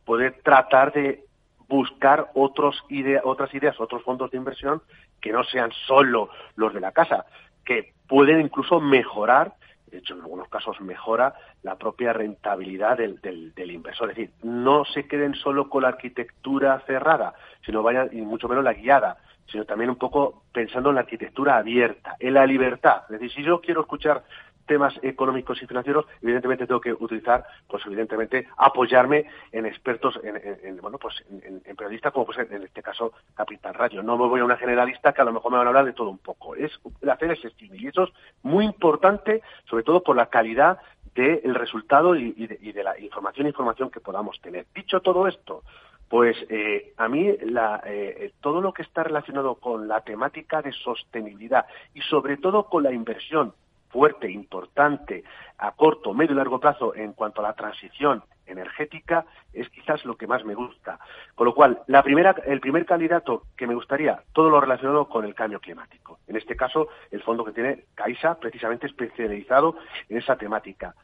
puede 0.04 0.30
tratar 0.30 0.92
de 0.92 1.24
buscar 1.68 2.30
otros 2.34 2.82
idea, 2.88 3.22
otras 3.24 3.52
ideas, 3.54 3.80
otros 3.80 4.02
fondos 4.02 4.30
de 4.30 4.38
inversión 4.38 4.82
que 5.20 5.32
no 5.32 5.42
sean 5.44 5.72
solo 5.86 6.28
los 6.54 6.72
de 6.72 6.80
la 6.80 6.92
casa, 6.92 7.26
que 7.64 7.94
pueden 8.06 8.40
incluso 8.40 8.80
mejorar 8.80 9.54
de 9.90 9.98
hecho 9.98 10.14
en 10.14 10.20
algunos 10.20 10.48
casos 10.48 10.80
mejora 10.80 11.34
la 11.62 11.76
propia 11.76 12.12
rentabilidad 12.12 12.96
del, 12.98 13.20
del, 13.20 13.70
inversor. 13.70 14.10
Es 14.10 14.16
decir, 14.16 14.34
no 14.42 14.84
se 14.84 15.06
queden 15.06 15.34
solo 15.34 15.68
con 15.68 15.82
la 15.82 15.88
arquitectura 15.88 16.80
cerrada, 16.86 17.34
sino 17.64 17.82
vayan, 17.82 18.10
y 18.12 18.20
mucho 18.22 18.48
menos 18.48 18.64
la 18.64 18.74
guiada, 18.74 19.18
sino 19.50 19.64
también 19.64 19.90
un 19.90 19.96
poco 19.96 20.42
pensando 20.52 20.88
en 20.88 20.96
la 20.96 21.02
arquitectura 21.02 21.56
abierta, 21.56 22.16
en 22.18 22.34
la 22.34 22.46
libertad. 22.46 23.02
Es 23.04 23.20
decir, 23.20 23.32
si 23.32 23.42
yo 23.42 23.60
quiero 23.60 23.82
escuchar 23.82 24.24
temas 24.66 24.94
económicos 25.02 25.62
y 25.62 25.66
financieros, 25.66 26.06
evidentemente 26.20 26.66
tengo 26.66 26.80
que 26.80 26.92
utilizar, 26.92 27.44
pues 27.68 27.84
evidentemente, 27.86 28.48
apoyarme 28.56 29.26
en 29.52 29.66
expertos, 29.66 30.18
en, 30.22 30.76
bueno, 30.78 30.98
pues 30.98 31.14
en, 31.30 31.60
periodistas 31.76 32.12
como 32.12 32.26
pues 32.26 32.38
en 32.38 32.62
este 32.62 32.82
caso 32.82 33.12
Capital 33.34 33.74
Radio. 33.74 34.02
No 34.02 34.16
me 34.16 34.26
voy 34.26 34.40
a 34.40 34.44
una 34.44 34.56
generalista 34.56 35.12
que 35.12 35.22
a 35.22 35.24
lo 35.24 35.32
mejor 35.32 35.52
me 35.52 35.58
van 35.58 35.66
a 35.66 35.70
hablar 35.70 35.84
de 35.84 35.92
todo 35.92 36.10
un 36.10 36.18
poco. 36.18 36.54
Es 36.56 36.72
hacer 37.10 37.30
ese 37.32 37.48
estímulo 37.48 37.80
y 37.80 37.86
eso 37.88 38.04
es 38.04 38.10
muy 38.42 38.64
importante, 38.64 39.42
sobre 39.68 39.84
todo 39.84 40.02
por 40.02 40.16
la 40.16 40.26
calidad 40.26 40.78
del 41.14 41.54
resultado 41.54 42.14
y, 42.14 42.32
de, 42.46 42.84
la 42.84 42.98
información 43.00 43.46
información 43.46 43.90
que 43.90 44.00
podamos 44.00 44.38
tener. 44.40 44.66
Dicho 44.74 45.00
todo 45.00 45.26
esto, 45.26 45.62
pues 46.08 46.36
eh, 46.50 46.92
a 46.98 47.08
mí 47.08 47.34
la, 47.42 47.82
eh, 47.86 48.32
todo 48.40 48.60
lo 48.60 48.72
que 48.72 48.82
está 48.82 49.02
relacionado 49.02 49.54
con 49.56 49.88
la 49.88 50.02
temática 50.02 50.60
de 50.60 50.72
sostenibilidad 50.72 51.66
y 51.94 52.02
sobre 52.02 52.36
todo 52.36 52.64
con 52.64 52.82
la 52.82 52.92
inversión 52.92 53.54
fuerte, 53.96 54.30
importante, 54.30 55.24
a 55.56 55.72
corto, 55.72 56.12
medio 56.12 56.34
y 56.34 56.36
largo 56.36 56.60
plazo 56.60 56.94
en 56.94 57.14
cuanto 57.14 57.40
a 57.40 57.44
la 57.44 57.54
transición 57.54 58.22
energética 58.44 59.24
es 59.54 59.70
quizás 59.70 60.04
lo 60.04 60.18
que 60.18 60.26
más 60.26 60.44
me 60.44 60.54
gusta. 60.54 60.98
Con 61.34 61.46
lo 61.46 61.54
cual, 61.54 61.80
la 61.86 62.02
primera, 62.02 62.36
el 62.44 62.60
primer 62.60 62.84
candidato 62.84 63.44
que 63.56 63.66
me 63.66 63.74
gustaría, 63.74 64.22
todo 64.34 64.50
lo 64.50 64.60
relacionado 64.60 65.08
con 65.08 65.24
el 65.24 65.34
cambio 65.34 65.60
climático. 65.60 66.18
En 66.26 66.36
este 66.36 66.56
caso, 66.56 66.88
el 67.10 67.22
fondo 67.22 67.42
que 67.42 67.52
tiene 67.52 67.84
Caixa, 67.94 68.34
precisamente 68.34 68.86
especializado 68.86 69.76
en 70.10 70.18
esa 70.18 70.36
temática. 70.36 70.94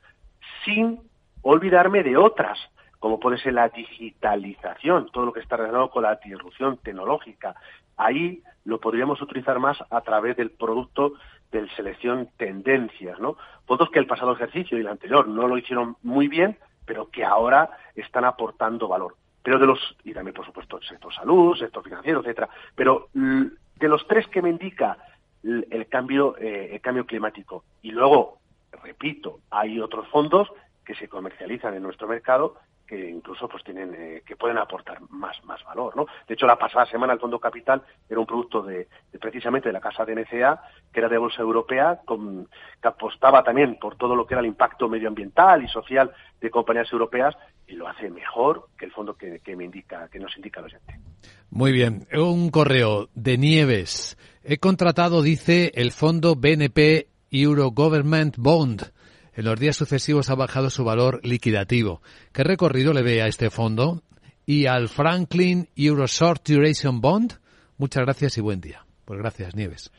Sin 0.62 1.00
olvidarme 1.40 2.02
de 2.02 2.18
otras, 2.18 2.58
como 2.98 3.18
puede 3.18 3.38
ser 3.38 3.54
la 3.54 3.70
digitalización, 3.70 5.08
todo 5.12 5.24
lo 5.24 5.32
que 5.32 5.40
está 5.40 5.56
relacionado 5.56 5.90
con 5.90 6.02
la 6.02 6.16
disrupción 6.16 6.76
tecnológica. 6.76 7.54
Ahí 7.96 8.42
lo 8.64 8.80
podríamos 8.80 9.22
utilizar 9.22 9.58
más 9.60 9.78
a 9.88 10.02
través 10.02 10.36
del 10.36 10.50
producto 10.50 11.14
de 11.52 11.68
selección 11.76 12.30
tendencias, 12.36 13.20
¿no? 13.20 13.36
Fondos 13.66 13.90
que 13.90 13.98
el 13.98 14.06
pasado 14.06 14.32
ejercicio 14.32 14.76
y 14.76 14.80
el 14.80 14.88
anterior 14.88 15.28
no 15.28 15.46
lo 15.46 15.58
hicieron 15.58 15.96
muy 16.02 16.26
bien, 16.26 16.58
pero 16.84 17.10
que 17.10 17.24
ahora 17.24 17.70
están 17.94 18.24
aportando 18.24 18.88
valor. 18.88 19.16
Pero 19.42 19.58
de 19.58 19.66
los, 19.66 19.96
y 20.02 20.14
también 20.14 20.34
por 20.34 20.46
supuesto 20.46 20.78
el 20.78 20.88
sector 20.88 21.14
salud, 21.14 21.56
sector 21.56 21.84
financiero, 21.84 22.20
etcétera, 22.20 22.48
pero 22.74 23.08
de 23.12 23.88
los 23.88 24.06
tres 24.06 24.26
que 24.28 24.40
me 24.40 24.50
indica 24.50 24.96
el 25.42 25.86
cambio, 25.88 26.36
eh, 26.38 26.70
el 26.72 26.80
cambio 26.80 27.04
climático, 27.04 27.64
y 27.82 27.90
luego, 27.90 28.38
repito, 28.82 29.40
hay 29.50 29.80
otros 29.80 30.08
fondos 30.08 30.48
que 30.84 30.94
se 30.94 31.08
comercializan 31.08 31.74
en 31.74 31.82
nuestro 31.82 32.08
mercado 32.08 32.56
que 32.92 33.08
incluso 33.08 33.48
pues 33.48 33.64
tienen 33.64 33.94
eh, 33.94 34.22
que 34.26 34.36
pueden 34.36 34.58
aportar 34.58 35.00
más 35.08 35.42
más 35.44 35.64
valor 35.64 35.96
no 35.96 36.04
de 36.28 36.34
hecho 36.34 36.46
la 36.46 36.58
pasada 36.58 36.84
semana 36.84 37.14
el 37.14 37.18
fondo 37.18 37.38
capital 37.38 37.80
era 38.06 38.20
un 38.20 38.26
producto 38.26 38.62
de, 38.62 38.86
precisamente 39.18 39.70
de 39.70 39.72
la 39.72 39.80
casa 39.80 40.04
de 40.04 40.14
NCA 40.14 40.60
que 40.92 41.00
era 41.00 41.08
de 41.08 41.16
bolsa 41.16 41.40
europea 41.40 42.00
con, 42.04 42.46
que 42.82 42.88
apostaba 42.88 43.42
también 43.42 43.78
por 43.78 43.96
todo 43.96 44.14
lo 44.14 44.26
que 44.26 44.34
era 44.34 44.42
el 44.42 44.46
impacto 44.46 44.90
medioambiental 44.90 45.64
y 45.64 45.68
social 45.68 46.12
de 46.38 46.50
compañías 46.50 46.92
europeas 46.92 47.34
y 47.66 47.76
lo 47.76 47.88
hace 47.88 48.10
mejor 48.10 48.68
que 48.76 48.84
el 48.84 48.92
fondo 48.92 49.14
que, 49.14 49.40
me 49.56 49.64
indica 49.64 50.08
que 50.08 50.18
nos 50.18 50.36
indica 50.36 50.60
el 50.60 50.66
oyente. 50.66 51.00
Muy 51.48 51.72
bien. 51.72 52.06
Un 52.12 52.50
correo 52.50 53.08
de 53.14 53.38
Nieves. 53.38 54.18
He 54.44 54.58
contratado 54.58 55.22
dice 55.22 55.72
el 55.76 55.92
fondo 55.92 56.34
BNP 56.34 57.08
Euro 57.30 57.70
Government 57.70 58.36
Bond 58.36 58.92
en 59.34 59.44
los 59.44 59.58
días 59.58 59.76
sucesivos 59.76 60.30
ha 60.30 60.34
bajado 60.34 60.70
su 60.70 60.84
valor 60.84 61.20
liquidativo. 61.24 62.02
¿Qué 62.32 62.44
recorrido 62.44 62.92
le 62.92 63.02
ve 63.02 63.22
a 63.22 63.26
este 63.26 63.50
fondo? 63.50 64.02
Y 64.44 64.66
al 64.66 64.88
Franklin 64.88 65.68
Euro 65.76 66.06
Short 66.06 66.46
Duration 66.46 67.00
Bond. 67.00 67.34
Muchas 67.78 68.04
gracias 68.04 68.36
y 68.38 68.40
buen 68.40 68.60
día. 68.60 68.84
Pues 69.04 69.18
gracias, 69.18 69.54
Nieves. 69.54 69.90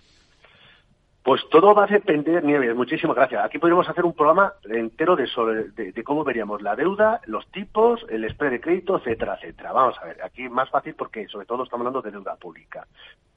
Pues 1.24 1.42
todo 1.50 1.74
va 1.74 1.86
a 1.86 1.88
depender, 1.88 2.44
Nieves, 2.44 2.76
muchísimas 2.76 3.16
gracias. 3.16 3.46
Aquí 3.46 3.58
podríamos 3.58 3.88
hacer 3.88 4.04
un 4.04 4.14
programa 4.14 4.54
entero 4.66 5.16
de, 5.16 5.26
de, 5.74 6.04
cómo 6.04 6.26
veríamos 6.26 6.62
la 6.62 6.76
deuda, 6.76 7.22
los 7.28 7.48
tipos, 7.50 8.06
el 8.10 8.30
spread 8.30 8.52
de 8.52 8.60
crédito, 8.60 8.98
etcétera, 8.98 9.36
etcétera. 9.36 9.72
Vamos 9.72 9.96
a 10.02 10.06
ver, 10.06 10.22
aquí 10.22 10.50
más 10.50 10.70
fácil 10.70 10.96
porque 10.96 11.26
sobre 11.30 11.46
todo 11.46 11.64
estamos 11.64 11.86
hablando 11.86 12.02
de 12.02 12.12
deuda 12.12 12.36
pública. 12.36 12.86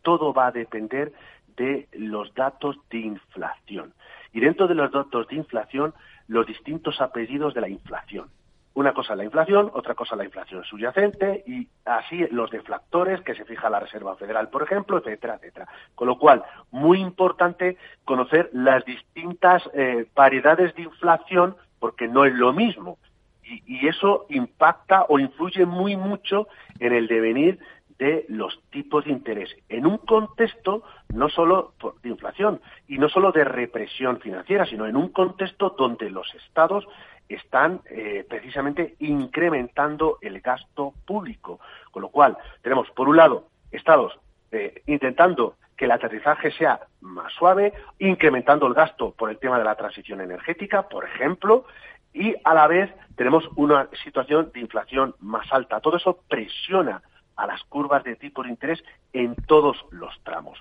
Todo 0.03 0.35
va 0.35 0.49
a 0.49 0.51
depender 0.51 1.13
de 1.57 1.87
los 1.93 2.35
datos 2.35 2.77
de 2.91 2.99
inflación 2.99 3.95
y 4.37 4.40
dentro 4.40 4.68
de 4.68 4.75
los 4.75 4.92
datos 4.92 5.27
de 5.29 5.37
inflación 5.37 5.94
los 6.29 6.46
distintos 6.46 7.01
apellidos 7.01 7.55
de 7.55 7.62
la 7.62 7.70
inflación. 7.70 8.29
Una 8.75 8.92
cosa 8.92 9.16
la 9.16 9.25
inflación, 9.25 9.70
otra 9.72 9.94
cosa 9.94 10.14
la 10.14 10.27
inflación 10.27 10.62
subyacente 10.64 11.42
y 11.46 11.66
así 11.87 12.18
los 12.31 12.51
deflactores 12.51 13.22
que 13.22 13.35
se 13.35 13.46
fija 13.46 13.70
la 13.70 13.81
Reserva 13.81 14.14
Federal, 14.16 14.51
por 14.51 14.62
ejemplo, 14.62 14.99
etcétera, 14.99 15.37
etcétera. 15.37 15.66
Con 15.94 16.09
lo 16.09 16.18
cual, 16.18 16.44
muy 16.70 17.01
importante 17.01 17.79
conocer 18.05 18.51
las 18.53 18.85
distintas 18.85 19.62
eh, 19.72 20.05
variedades 20.14 20.75
de 20.75 20.83
inflación 20.83 21.57
porque 21.79 22.07
no 22.07 22.27
es 22.27 22.35
lo 22.35 22.53
mismo. 22.53 22.99
Y, 23.42 23.62
y, 23.64 23.88
eso 23.88 24.27
impacta 24.29 25.07
o 25.09 25.18
influye 25.18 25.64
muy 25.64 25.96
mucho 25.96 26.46
en 26.79 26.92
el 26.92 27.07
devenir 27.07 27.59
de 27.99 28.27
los 28.29 28.61
tipos 28.71 29.05
de 29.05 29.13
interés 29.13 29.57
en 29.69 29.87
un 29.87 29.99
contexto 29.99 30.83
no 31.09 31.29
solo 31.29 31.75
de 32.03 32.11
inflación 32.11 32.61
y 32.89 32.99
no 32.99 33.09
solo 33.09 33.33
de 33.33 33.45
represión 33.45 34.21
financiera, 34.21 34.67
sino 34.67 34.87
en 34.87 34.97
un 34.97 35.09
contexto 35.09 35.75
donde 35.79 36.11
los 36.11 36.33
estados 36.35 36.87
están 37.29 37.81
eh, 37.91 38.25
precisamente 38.29 38.97
incrementando 39.01 40.19
el 40.21 40.41
gasto 40.41 40.95
público. 41.07 41.59
Con 41.91 42.03
lo 42.03 42.09
cual, 42.11 42.37
tenemos, 42.63 42.91
por 42.91 43.09
un 43.09 43.17
lado, 43.17 43.49
estados 43.71 44.19
eh, 44.53 44.83
intentando 44.87 45.57
que 45.77 45.87
el 45.87 45.91
aterrizaje 45.91 46.51
sea 46.53 46.81
más 47.01 47.33
suave, 47.33 47.73
incrementando 47.99 48.67
el 48.67 48.75
gasto 48.75 49.13
por 49.13 49.31
el 49.31 49.39
tema 49.39 49.59
de 49.59 49.65
la 49.65 49.75
transición 49.75 50.21
energética, 50.21 50.89
por 50.89 51.05
ejemplo, 51.05 51.67
y 52.15 52.35
a 52.45 52.55
la 52.55 52.67
vez 52.67 52.91
tenemos 53.15 53.45
una 53.57 53.89
situación 54.03 54.51
de 54.55 54.61
inflación 54.61 55.15
más 55.21 55.53
alta. 55.53 55.81
Todo 55.81 55.99
eso 55.99 56.21
presiona 56.29 57.03
a 57.37 57.46
las 57.46 57.62
curvas 57.64 58.03
de 58.05 58.16
tipo 58.16 58.42
de 58.42 58.51
interés 58.51 58.83
en 59.12 59.35
todos 59.46 59.77
los 59.90 60.18
tramos. 60.22 60.59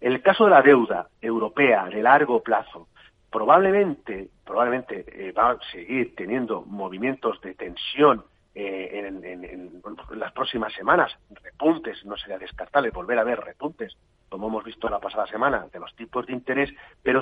En 0.00 0.12
el 0.12 0.22
caso 0.22 0.44
de 0.44 0.50
la 0.50 0.62
deuda 0.62 1.08
europea 1.20 1.86
de 1.86 2.02
largo 2.02 2.42
plazo, 2.42 2.88
probablemente, 3.30 4.28
probablemente 4.44 5.04
eh, 5.06 5.32
va 5.32 5.50
a 5.50 5.58
seguir 5.72 6.14
teniendo 6.16 6.62
movimientos 6.62 7.40
de 7.42 7.54
tensión 7.54 8.24
eh, 8.54 9.04
en, 9.06 9.82
las 10.18 10.32
próximas 10.32 10.72
semanas, 10.72 11.12
repuntes, 11.42 12.04
no 12.04 12.16
sería 12.16 12.38
descartable 12.38 12.90
volver 12.90 13.18
a 13.18 13.24
ver 13.24 13.38
repuntes, 13.38 13.96
como 14.28 14.48
hemos 14.48 14.64
visto 14.64 14.88
la 14.88 14.98
pasada 14.98 15.26
semana, 15.26 15.66
de 15.72 15.78
los 15.78 15.94
tipos 15.94 16.26
de 16.26 16.32
interés, 16.32 16.70
pero 17.02 17.20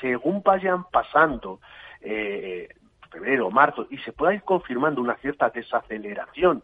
según 0.00 0.42
vayan 0.42 0.84
pasando 0.84 1.60
eh, 2.00 2.68
febrero, 3.10 3.50
marzo, 3.50 3.86
y 3.90 3.98
se 3.98 4.12
pueda 4.12 4.34
ir 4.34 4.42
confirmando 4.42 5.00
una 5.00 5.16
cierta 5.16 5.50
desaceleración 5.50 6.62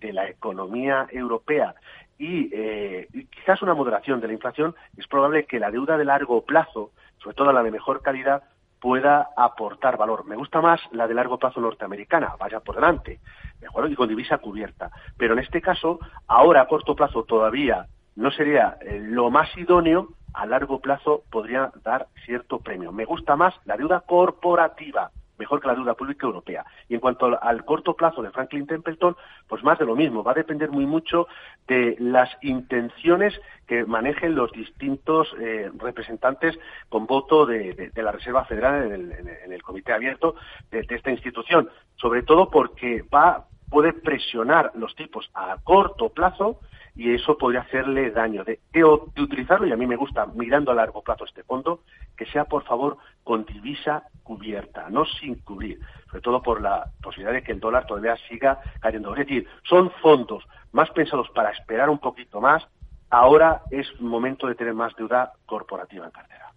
de 0.00 0.12
la 0.12 0.28
economía 0.28 1.06
europea 1.10 1.74
eh, 2.18 3.08
y, 3.12 3.26
quizás 3.26 3.62
una 3.62 3.74
moderación 3.74 4.20
de 4.20 4.28
la 4.28 4.32
inflación, 4.32 4.74
es 4.96 5.06
probable 5.06 5.44
que 5.44 5.60
la 5.60 5.70
deuda 5.70 5.98
de 5.98 6.04
largo 6.04 6.44
plazo, 6.44 6.92
sobre 7.18 7.36
todo 7.36 7.52
la 7.52 7.62
de 7.62 7.70
mejor 7.70 8.02
calidad, 8.02 8.42
pueda 8.80 9.30
aportar 9.36 9.96
valor. 9.96 10.24
Me 10.24 10.36
gusta 10.36 10.60
más 10.60 10.80
la 10.92 11.08
de 11.08 11.14
largo 11.14 11.38
plazo 11.38 11.60
norteamericana, 11.60 12.34
vaya 12.38 12.60
por 12.60 12.76
delante. 12.76 13.20
¿de 13.60 13.66
acuerdo? 13.66 13.90
Y 13.90 13.96
con 13.96 14.08
divisa 14.08 14.38
cubierta. 14.38 14.90
Pero 15.16 15.32
en 15.32 15.40
este 15.40 15.60
caso, 15.60 15.98
ahora 16.26 16.62
a 16.62 16.68
corto 16.68 16.94
plazo 16.94 17.24
todavía 17.24 17.86
no 18.14 18.30
sería 18.30 18.76
eh, 18.80 18.98
lo 19.00 19.30
más 19.30 19.48
idóneo, 19.56 20.08
a 20.32 20.46
largo 20.46 20.80
plazo 20.80 21.22
podría 21.30 21.70
dar 21.82 22.08
cierto 22.24 22.60
premio. 22.60 22.92
Me 22.92 23.04
gusta 23.04 23.36
más 23.36 23.54
la 23.64 23.76
deuda 23.76 24.00
corporativa, 24.00 25.10
mejor 25.38 25.60
que 25.60 25.68
la 25.68 25.74
deuda 25.74 25.94
pública 25.94 26.26
europea. 26.26 26.64
Y 26.88 26.94
en 26.94 27.00
cuanto 27.00 27.26
al, 27.26 27.38
al, 27.40 27.64
corto 27.64 27.94
plazo 27.94 28.22
de 28.22 28.30
Franklin 28.30 28.66
Templeton, 28.66 29.16
pues 29.48 29.62
más 29.62 29.78
de 29.78 29.84
lo 29.84 29.96
mismo. 29.96 30.22
Va 30.22 30.32
a 30.32 30.34
depender 30.34 30.70
muy 30.70 30.86
mucho 30.86 31.26
de 31.66 31.96
las 31.98 32.30
intenciones 32.42 33.38
que 33.66 33.84
manejen 33.84 34.34
los 34.34 34.52
distintos 34.52 35.28
eh, 35.40 35.70
representantes 35.78 36.58
con 36.88 37.06
voto 37.06 37.46
de, 37.46 37.90
la 37.96 38.12
Reserva 38.12 38.44
Federal 38.44 38.86
en 38.86 38.92
el, 38.92 39.12
en 39.12 39.52
el 39.52 39.62
comité 39.62 39.92
abierto 39.92 40.36
de, 40.70 40.82
de, 40.82 40.94
esta 40.94 41.10
institución. 41.10 41.68
Sobre 41.96 42.22
todo 42.22 42.50
porque 42.50 43.02
va 43.12 43.46
puede 43.68 43.92
presionar 43.92 44.70
los 44.74 44.94
tipos 44.94 45.28
a 45.34 45.56
corto 45.62 46.10
plazo 46.10 46.60
y 46.96 47.14
eso 47.14 47.36
podría 47.36 47.60
hacerle 47.60 48.10
daño. 48.10 48.42
De, 48.42 48.58
utilizarlo, 48.84 49.66
y 49.66 49.72
a 49.72 49.76
mí 49.76 49.86
me 49.86 49.96
gusta 49.96 50.26
mirando 50.34 50.72
a 50.72 50.74
largo 50.74 51.02
plazo 51.02 51.24
este 51.24 51.42
fondo, 51.42 51.82
que 52.16 52.24
sea 52.26 52.44
por 52.44 52.64
favor 52.64 52.96
con 53.22 53.44
divisa 53.44 54.04
cubierta, 54.22 54.88
no 54.88 55.04
sin 55.04 55.36
cubrir, 55.36 55.78
sobre 56.06 56.22
todo 56.22 56.42
por 56.42 56.62
la 56.62 56.90
posibilidad 57.02 57.34
de 57.34 57.42
que 57.42 57.52
el 57.52 57.60
dólar 57.60 57.86
todavía 57.86 58.16
siga 58.28 58.60
cayendo. 58.80 59.14
Es 59.14 59.26
decir, 59.26 59.46
son 59.68 59.90
fondos 60.02 60.44
más 60.72 60.90
pensados 60.90 61.28
para 61.34 61.50
esperar 61.50 61.90
un 61.90 61.98
poquito 61.98 62.40
más. 62.40 62.66
Ahora 63.10 63.62
es 63.70 63.86
momento 64.00 64.46
de 64.46 64.54
tener 64.54 64.74
más 64.74 64.94
deuda 64.96 65.32
corporativa 65.44 66.06
en 66.06 66.10
cartera. 66.10 66.50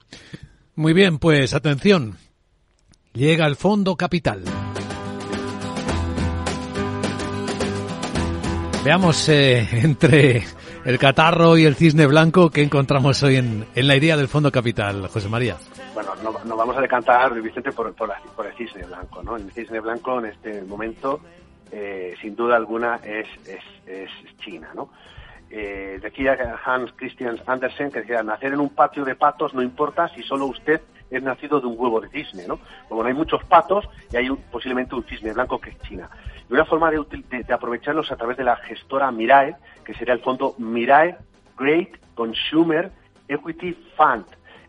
Muy 0.75 0.93
bien, 0.93 1.19
pues 1.19 1.53
atención. 1.53 2.15
Llega 3.13 3.45
el 3.45 3.55
Fondo 3.55 3.95
Capital. 3.97 4.43
Veamos 8.83 9.27
eh, 9.27 9.67
entre 9.83 10.43
el 10.85 10.97
catarro 10.97 11.57
y 11.57 11.65
el 11.65 11.75
cisne 11.75 12.07
blanco 12.07 12.49
que 12.49 12.61
encontramos 12.61 13.21
hoy 13.23 13.35
en, 13.35 13.65
en, 13.75 13.87
la 13.87 13.95
idea 13.95 14.15
del 14.15 14.27
Fondo 14.27 14.51
Capital, 14.51 15.07
José 15.07 15.27
María. 15.27 15.57
Bueno, 15.93 16.11
no, 16.23 16.33
no 16.45 16.55
vamos 16.55 16.77
a 16.77 16.81
decantar, 16.81 17.33
Vicente, 17.41 17.71
por, 17.71 17.93
por, 17.93 18.09
el 18.45 18.53
cisne 18.53 18.85
blanco. 18.85 19.21
¿no? 19.21 19.35
El 19.35 19.51
cisne 19.51 19.81
blanco 19.81 20.19
en 20.19 20.27
este 20.27 20.61
momento, 20.61 21.19
eh, 21.71 22.15
sin 22.21 22.35
duda 22.35 22.55
alguna, 22.55 22.95
es, 23.03 23.27
es, 23.45 23.63
es 23.85 24.09
China. 24.39 24.69
¿no? 24.73 24.89
Eh, 25.51 25.99
decía 26.01 26.37
Hans 26.63 26.91
Christian 26.95 27.41
Andersen 27.47 27.91
que 27.91 28.01
decía, 28.01 28.21
nacer 28.21 28.53
en 28.53 28.59
un 28.59 28.69
patio 28.69 29.03
de 29.03 29.15
patos 29.15 29.53
no 29.55 29.63
importa 29.63 30.07
si 30.09 30.21
solo 30.21 30.45
usted 30.45 30.79
es 31.09 31.23
nacido 31.23 31.59
de 31.59 31.67
un 31.67 31.75
huevo 31.77 31.99
de 32.01 32.09
cisne, 32.09 32.47
¿no? 32.47 32.59
Como 32.87 33.01
no 33.01 33.07
hay 33.07 33.15
muchos 33.15 33.43
patos 33.45 33.87
y 34.11 34.17
hay 34.17 34.29
un, 34.29 34.37
posiblemente 34.51 34.95
un 34.95 35.03
cisne 35.03 35.33
blanco 35.33 35.59
que 35.59 35.71
es 35.71 35.79
China. 35.81 36.09
Y 36.49 36.53
una 36.53 36.65
forma 36.65 36.91
de, 36.91 37.03
de, 37.29 37.43
de, 37.43 37.53
aprovecharlos 37.53 38.11
a 38.11 38.15
través 38.15 38.37
de 38.37 38.43
la 38.43 38.55
gestora 38.57 39.11
Mirae, 39.11 39.55
que 39.83 39.93
sería 39.93 40.13
el 40.13 40.21
fondo 40.21 40.55
Mirae 40.57 41.17
Great 41.57 41.89
Consumer 42.15 42.91
Equity 43.27 43.73
Fund. 43.95 44.25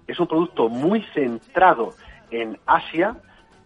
Es 0.07 0.19
un 0.19 0.27
producto 0.27 0.69
muy 0.69 1.03
centrado 1.15 1.95
en 2.31 2.59
Asia. 2.67 3.17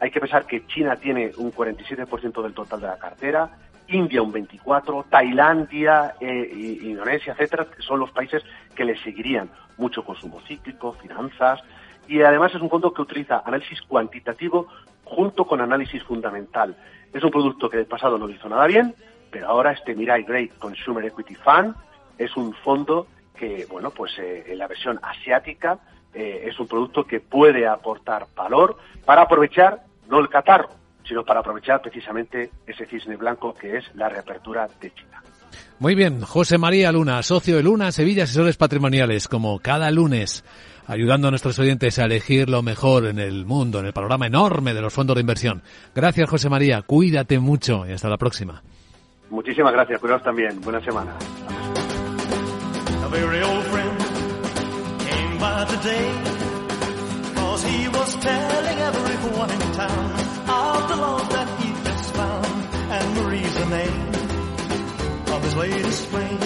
Hay 0.01 0.11
que 0.11 0.21
pensar 0.21 0.47
que 0.47 0.67
China 0.67 0.97
tiene 0.97 1.33
un 1.37 1.53
47% 1.53 2.43
del 2.43 2.55
total 2.55 2.81
de 2.81 2.87
la 2.87 2.99
cartera, 2.99 3.51
India 3.89 4.23
un 4.23 4.33
24, 4.33 5.07
Tailandia, 5.11 6.15
eh, 6.21 6.79
Indonesia, 6.83 7.33
etcétera, 7.33 7.67
que 7.67 7.83
son 7.83 8.01
los 8.01 8.11
países 8.11 8.43
que 8.75 8.85
le 8.85 8.97
seguirían. 9.03 9.51
Mucho 9.77 10.05
consumo 10.05 10.41
cíclico, 10.47 10.93
finanzas, 10.93 11.61
y 12.09 12.23
además 12.23 12.55
es 12.55 12.61
un 12.61 12.71
fondo 12.71 12.93
que 12.93 13.03
utiliza 13.03 13.43
análisis 13.45 13.81
cuantitativo 13.83 14.69
junto 15.05 15.47
con 15.47 15.61
análisis 15.61 16.03
fundamental. 16.03 16.77
Es 17.13 17.23
un 17.23 17.31
producto 17.31 17.69
que 17.71 17.77
del 17.77 17.87
pasado 17.87 18.19
no 18.19 18.29
hizo 18.29 18.49
nada 18.49 18.67
bien, 18.67 18.95
pero 19.31 19.49
ahora 19.49 19.73
este 19.73 19.95
Mirai 19.95 20.23
Great 20.25 20.59
Consumer 20.59 21.05
Equity 21.05 21.35
Fund 21.35 21.75
es 22.19 22.37
un 22.37 22.55
fondo 22.55 23.07
que, 23.37 23.67
bueno, 23.71 23.91
pues 23.91 24.19
eh, 24.19 24.45
en 24.49 24.59
la 24.59 24.69
versión 24.69 24.99
asiática 25.03 25.79
eh, 26.13 26.45
es 26.47 26.59
un 26.61 26.69
producto 26.69 27.05
que 27.05 27.21
puede 27.21 27.67
aportar 27.67 28.27
valor 28.35 28.77
para 29.05 29.23
aprovechar 29.23 29.83
no 30.09 30.21
el 30.21 30.29
catarro, 30.29 30.71
sino 31.05 31.25
para 31.25 31.41
aprovechar 31.41 31.83
precisamente 31.83 32.51
ese 32.67 32.87
cisne 32.87 33.17
blanco 33.17 33.55
que 33.55 33.79
es 33.79 33.95
la 33.95 34.09
reapertura 34.09 34.69
de 34.81 34.93
China. 34.93 35.23
Muy 35.79 35.95
bien, 35.95 36.21
José 36.21 36.59
María 36.59 36.93
Luna, 36.93 37.23
socio 37.23 37.57
de 37.57 37.63
Luna 37.63 37.93
Sevilla 37.93 38.25
Asesores 38.25 38.57
Patrimoniales, 38.57 39.29
como 39.29 39.59
cada 39.59 39.91
lunes, 39.91 40.45
ayudando 40.87 41.29
a 41.29 41.31
nuestros 41.31 41.59
oyentes 41.59 41.99
a 41.99 42.05
elegir 42.05 42.49
lo 42.49 42.63
mejor 42.63 43.07
en 43.07 43.19
el 43.19 43.45
mundo, 43.45 43.81
en 43.81 43.87
el 43.87 43.93
panorama 43.93 44.27
enorme 44.27 44.75
de 44.75 44.81
los 44.81 44.93
fondos 44.93 45.17
de 45.17 45.21
inversión. 45.21 45.63
Gracias, 45.95 46.29
José 46.29 46.49
María, 46.49 46.83
cuídate 46.83 47.39
mucho 47.39 47.87
y 47.87 47.93
hasta 47.93 48.09
la 48.09 48.17
próxima. 48.17 48.63
Muchísimas 49.31 49.73
gracias, 49.73 50.01
cuidados 50.01 50.23
también. 50.23 50.61
Buena 50.61 50.81
semana. 50.81 51.17
His 65.45 65.57
latest 65.57 66.07
flame. 66.07 66.39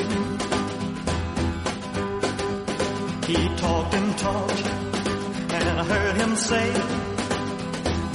He 3.30 3.56
talked 3.56 3.94
and 3.94 4.18
talked 4.18 4.66
and 5.56 5.64
I 5.80 5.84
heard 5.84 6.16
him 6.16 6.34
say 6.34 6.70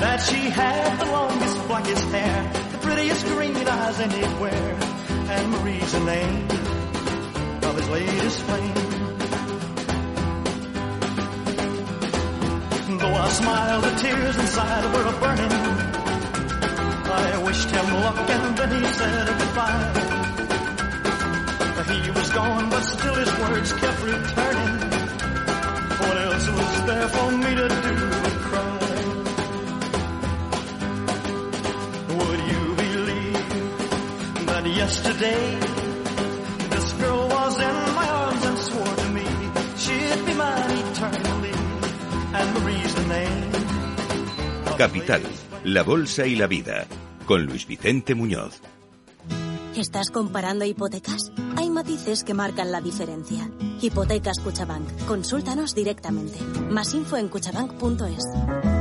that 0.03 0.17
she 0.27 0.41
had 0.49 0.99
the 0.99 1.05
longest 1.05 1.67
blackest 1.67 2.05
hair, 2.11 2.51
the 2.73 2.77
prettiest 2.79 3.25
green 3.27 3.55
eyes 3.55 3.99
anywhere 3.99 4.77
and 5.33 5.51
Marie's 5.51 5.91
the 5.93 5.99
name 6.01 6.47
of 7.63 7.75
his 7.77 7.89
latest 7.89 8.39
flame. 8.41 8.73
Though 12.99 13.15
I 13.25 13.29
smiled, 13.29 13.83
the 13.85 13.95
tears 14.03 14.37
inside 14.37 14.85
were 14.93 15.19
burning. 15.21 15.53
I 17.15 17.43
wished 17.45 17.69
him 17.69 17.93
luck 18.03 18.29
and 18.29 18.57
then 18.57 18.83
he 18.83 18.93
said 18.93 19.42
yesterday 35.23 35.59
this 36.69 36.93
girl 36.93 37.27
was 37.27 37.55
in 37.59 37.95
my 37.95 38.07
arms 38.09 38.45
and 38.45 38.57
swore 38.57 38.95
to 38.95 39.09
me 39.09 39.25
she'd 39.77 40.25
be 40.25 40.33
mine 40.33 40.77
eternally? 40.91 41.51
And 42.33 42.53
Marie's 42.53 42.95
the 42.95 43.05
name. 43.07 43.51
Capital, 44.77 45.21
la 45.65 45.83
bolsa 45.83 46.25
y 46.25 46.35
la 46.35 46.47
vida, 46.47 46.87
con 47.25 47.45
Luis 47.45 47.67
Vicente 47.67 48.15
Muñoz. 48.15 48.59
¿Estás 49.75 50.09
comparando 50.11 50.65
hipotecas? 50.65 51.31
Hay 51.57 51.69
matices 51.69 52.23
que 52.23 52.33
marcan 52.33 52.71
la 52.71 52.81
diferencia. 52.81 53.49
Hipotecas 53.81 54.39
Cuchabank. 54.39 54.87
Consúltanos 55.07 55.73
directamente. 55.73 56.39
Más 56.69 56.93
info 56.93 57.17
en 57.17 57.29
cuchabank.es. 57.29 58.72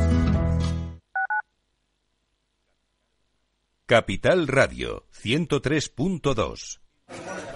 Capital 3.92 4.48
Radio 4.48 5.04
103.2. 5.22 6.80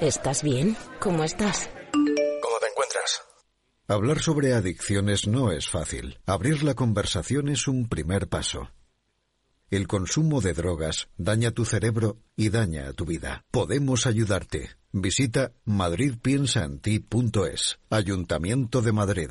¿Estás 0.03 0.43
bien? 0.43 0.77
¿Cómo 1.01 1.25
estás? 1.25 1.71
¿Cómo 1.93 2.59
te 2.61 2.67
encuentras? 2.67 3.23
Hablar 3.89 4.19
sobre 4.19 4.53
adicciones 4.53 5.27
no 5.27 5.51
es 5.51 5.71
fácil. 5.71 6.19
Abrir 6.27 6.63
la 6.63 6.75
conversación 6.75 7.49
es 7.49 7.69
un 7.69 7.89
primer 7.89 8.29
paso. 8.29 8.71
El 9.71 9.89
consumo 9.89 10.43
de 10.43 10.53
drogas 10.53 11.09
daña 11.17 11.53
tu 11.53 11.65
cerebro 11.65 12.19
y 12.37 12.51
daña 12.51 12.87
a 12.87 12.93
tu 12.93 13.07
vida. 13.07 13.47
Podemos 13.51 14.07
ayudarte. 14.07 14.73
Visita 14.93 15.55
madridpiensaenti.es. 15.65 17.79
Ayuntamiento 17.89 18.83
de 18.83 18.93
Madrid. 18.93 19.31